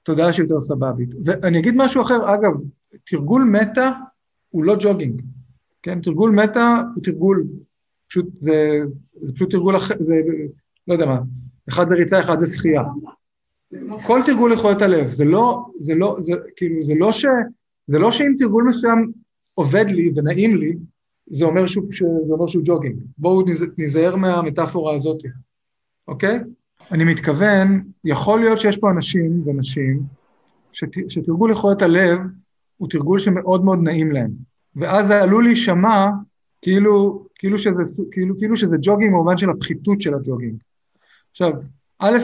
תודעה 0.02 0.32
שיותר 0.32 0.60
סבבית. 0.60 1.08
ואני 1.24 1.58
אגיד 1.58 1.74
משהו 1.76 2.02
אחר, 2.02 2.34
אגב, 2.34 2.52
תרגול 3.04 3.44
מטה 3.44 3.92
הוא 4.56 4.64
לא 4.64 4.76
ג'וגינג, 4.80 5.22
כן? 5.82 6.00
תרגול 6.00 6.30
מטה 6.30 6.82
הוא 6.94 7.02
תרגול, 7.04 7.46
פשוט 8.08 8.26
זה, 8.38 8.80
זה 9.22 9.32
פשוט 9.34 9.50
תרגול 9.50 9.76
אחר, 9.76 9.94
זה, 10.00 10.14
לא 10.88 10.94
יודע 10.94 11.06
מה, 11.06 11.20
אחד 11.68 11.88
זה 11.88 11.94
ריצה, 11.94 12.20
אחד 12.20 12.38
זה 12.38 12.46
שחייה. 12.46 12.82
כל 14.06 14.20
תרגול 14.26 14.52
יכול 14.52 14.70
להיות 14.70 14.82
הלב, 14.82 15.10
זה 15.10 15.24
לא, 15.24 15.66
זה 15.80 15.94
לא, 15.94 16.16
זה 16.22 16.32
כאילו, 16.56 16.82
זה 16.82 16.94
לא 16.94 17.12
ש... 17.12 17.26
זה 17.86 17.98
לא 17.98 18.12
שאם 18.12 18.34
תרגול 18.38 18.64
מסוים 18.68 19.12
עובד 19.54 19.84
לי 19.88 20.12
ונעים 20.16 20.56
לי, 20.56 20.76
זה 21.26 21.44
אומר 21.44 21.66
שהוא, 21.66 21.84
זה 22.26 22.32
אומר 22.32 22.46
שהוא 22.46 22.62
ג'וגינג. 22.66 22.96
בואו 23.18 23.44
ניזהר 23.78 24.16
מהמטאפורה 24.16 24.96
הזאת, 24.96 25.18
אוקיי? 26.08 26.38
אני 26.92 27.04
מתכוון, 27.04 27.82
יכול 28.04 28.40
להיות 28.40 28.58
שיש 28.58 28.76
פה 28.76 28.90
אנשים 28.90 29.42
ונשים 29.46 30.02
שת, 30.72 30.88
שתרגול 31.08 31.50
יכולת 31.50 31.82
הלב 31.82 32.18
הוא 32.76 32.88
תרגול 32.90 33.18
שמאוד 33.18 33.64
מאוד 33.64 33.78
נעים 33.82 34.12
להם, 34.12 34.30
ואז 34.76 35.06
זה 35.06 35.22
עלול 35.22 35.44
להישמע 35.44 36.06
כאילו, 36.62 37.26
כאילו, 37.34 37.58
שזה, 37.58 37.82
כאילו, 38.10 38.38
כאילו 38.38 38.56
שזה 38.56 38.76
ג'וגינג 38.82 39.12
במובן 39.12 39.36
של 39.36 39.50
הפחיתות 39.50 40.00
של 40.00 40.14
הג'וגינג. 40.14 40.56
עכשיו, 41.30 41.52
א', 41.98 42.16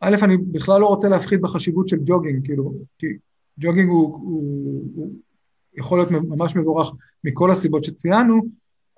א', 0.00 0.16
אני 0.22 0.36
בכלל 0.36 0.80
לא 0.80 0.86
רוצה 0.86 1.08
להפחית 1.08 1.40
בחשיבות 1.40 1.88
של 1.88 1.96
ג'וגינג, 2.04 2.44
כאילו, 2.44 2.74
כי 2.98 3.06
ג'וגינג 3.60 3.90
הוא, 3.90 4.18
הוא, 4.22 4.84
הוא 4.94 5.12
יכול 5.76 5.98
להיות 5.98 6.10
ממש 6.10 6.56
מבורך 6.56 6.92
מכל 7.24 7.50
הסיבות 7.50 7.84
שציינו, 7.84 8.42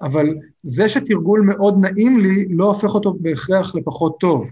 אבל 0.01 0.35
זה 0.63 0.89
שתרגול 0.89 1.41
מאוד 1.41 1.79
נעים 1.81 2.19
לי 2.19 2.49
לא 2.49 2.65
הופך 2.65 2.95
אותו 2.95 3.17
בהכרח 3.21 3.75
לפחות 3.75 4.17
טוב. 4.21 4.51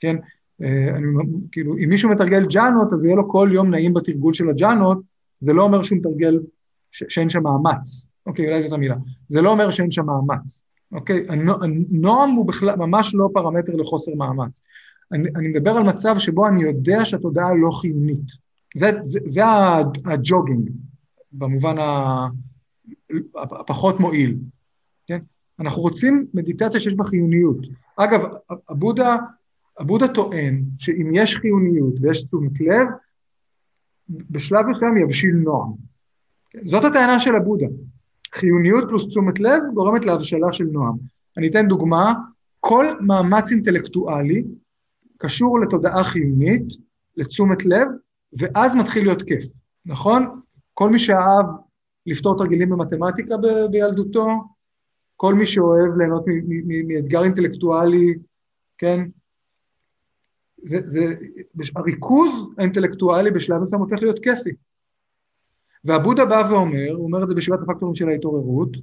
כן? 0.00 0.16
אה, 0.62 0.96
אני, 0.96 1.06
כאילו, 1.52 1.76
אם 1.84 1.88
מישהו 1.88 2.10
מתרגל 2.10 2.46
ג'אנות, 2.46 2.92
אז 2.92 3.04
יהיה 3.04 3.16
לו 3.16 3.28
כל 3.28 3.50
יום 3.52 3.70
נעים 3.70 3.94
בתרגול 3.94 4.32
של 4.32 4.48
הג'אנות, 4.48 4.98
זה 5.40 5.52
לא 5.52 5.62
אומר 5.62 5.82
שהוא 5.82 5.98
מתרגל, 5.98 6.40
ש, 6.90 7.04
שאין 7.08 7.28
שם 7.28 7.42
מאמץ, 7.42 8.10
אוקיי, 8.26 8.48
אולי 8.48 8.62
זאת 8.62 8.72
המילה, 8.72 8.96
זה 9.28 9.42
לא 9.42 9.50
אומר 9.50 9.70
שאין 9.70 9.90
שם 9.90 10.06
מאמץ, 10.06 10.62
אוקיי, 10.92 11.26
הנועם 11.28 12.30
הוא 12.30 12.46
בכלל, 12.46 12.76
ממש 12.76 13.14
לא 13.14 13.28
פרמטר 13.32 13.76
לחוסר 13.76 14.14
מאמץ. 14.14 14.62
אני, 15.12 15.28
אני 15.36 15.48
מדבר 15.48 15.70
על 15.70 15.82
מצב 15.82 16.18
שבו 16.18 16.46
אני 16.46 16.62
יודע 16.62 17.04
שהתודעה 17.04 17.54
לא 17.54 17.70
חיונית. 17.70 18.50
זה, 18.76 18.90
זה, 19.04 19.20
זה 19.26 19.42
הג'וגינג, 20.04 20.70
במובן 21.32 21.76
הפחות 23.34 24.00
מועיל, 24.00 24.36
כן? 25.06 25.18
אנחנו 25.58 25.82
רוצים 25.82 26.26
מדיטציה 26.34 26.80
שיש 26.80 26.94
בה 26.94 27.04
חיוניות. 27.04 27.56
אגב, 27.96 28.20
הבודה 28.68 29.16
הבודה 29.80 30.08
טוען 30.08 30.64
שאם 30.78 31.10
יש 31.14 31.36
חיוניות 31.36 31.94
ויש 32.00 32.22
תשומת 32.22 32.60
לב, 32.60 32.86
בשלב 34.30 34.66
מסוים 34.66 34.96
יבשיל 34.96 35.34
נועם. 35.34 35.72
זאת 36.64 36.84
הטענה 36.84 37.20
של 37.20 37.36
הבודה. 37.36 37.66
חיוניות 38.34 38.84
פלוס 38.88 39.06
תשומת 39.06 39.40
לב 39.40 39.62
גורמת 39.74 40.04
להבשלה 40.04 40.52
של 40.52 40.64
נועם. 40.64 40.96
אני 41.36 41.48
אתן 41.48 41.68
דוגמה, 41.68 42.14
כל 42.60 42.86
מאמץ 43.00 43.50
אינטלקטואלי 43.50 44.44
קשור 45.18 45.60
לתודעה 45.60 46.04
חיונית 46.04 46.62
לתשומת 47.16 47.64
לב, 47.64 47.88
ואז 48.32 48.76
מתחיל 48.76 49.04
להיות 49.04 49.22
כיף, 49.22 49.44
נכון? 49.86 50.40
כל 50.74 50.90
מי 50.90 50.98
שאהב 50.98 51.46
לפתור 52.06 52.38
תרגילים 52.38 52.70
במתמטיקה 52.70 53.36
ב- 53.36 53.70
בילדותו, 53.70 54.28
כל 55.16 55.34
מי 55.34 55.46
שאוהב 55.46 55.96
ליהנות 55.98 56.24
מאתגר 56.88 57.22
אינטלקטואלי, 57.22 58.14
כן? 58.78 59.00
זה, 60.64 60.78
זה, 60.88 61.04
הריכוז 61.76 62.32
האינטלקטואלי 62.58 63.30
בשלב 63.30 63.62
מסוים 63.62 63.80
הופך 63.80 63.96
להיות 64.02 64.18
כיפי. 64.18 64.50
והבודה 65.84 66.24
בא 66.24 66.48
ואומר, 66.50 66.92
הוא 66.92 67.04
אומר 67.04 67.22
את 67.22 67.28
זה 67.28 67.34
בשבעת 67.34 67.60
הפקטורים 67.62 67.94
של 67.94 68.08
ההתעוררות, 68.08 68.76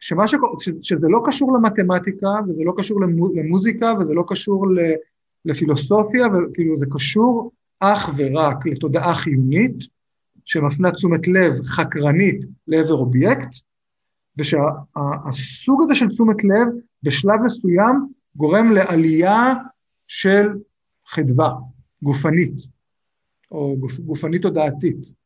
שמה 0.00 0.26
ש... 0.26 0.34
שזה 0.80 1.08
לא 1.08 1.22
קשור 1.26 1.56
למתמטיקה, 1.56 2.28
וזה 2.48 2.64
לא 2.64 2.72
קשור 2.76 3.00
למוזיקה, 3.34 3.92
וזה 4.00 4.14
לא 4.14 4.24
קשור 4.28 4.66
לפילוסופיה, 5.44 6.26
וכאילו 6.26 6.76
זה 6.76 6.86
קשור 6.90 7.52
אך 7.80 8.10
ורק 8.16 8.66
לתודעה 8.66 9.14
חיונית, 9.14 9.76
שמפנה 10.44 10.92
תשומת 10.92 11.28
לב 11.28 11.62
חקרנית 11.64 12.44
לעבר 12.68 12.94
אובייקט, 12.94 13.56
ושהסוג 14.36 15.82
הזה 15.82 15.94
של 15.94 16.08
תשומת 16.08 16.44
לב 16.44 16.68
בשלב 17.02 17.40
מסוים 17.44 18.06
גורם 18.36 18.72
לעלייה 18.72 19.54
של 20.08 20.48
חדווה 21.14 21.50
גופנית, 22.02 22.54
או 23.50 23.76
גופ, 23.80 23.98
גופנית 24.00 24.42
תודעתית. 24.42 25.21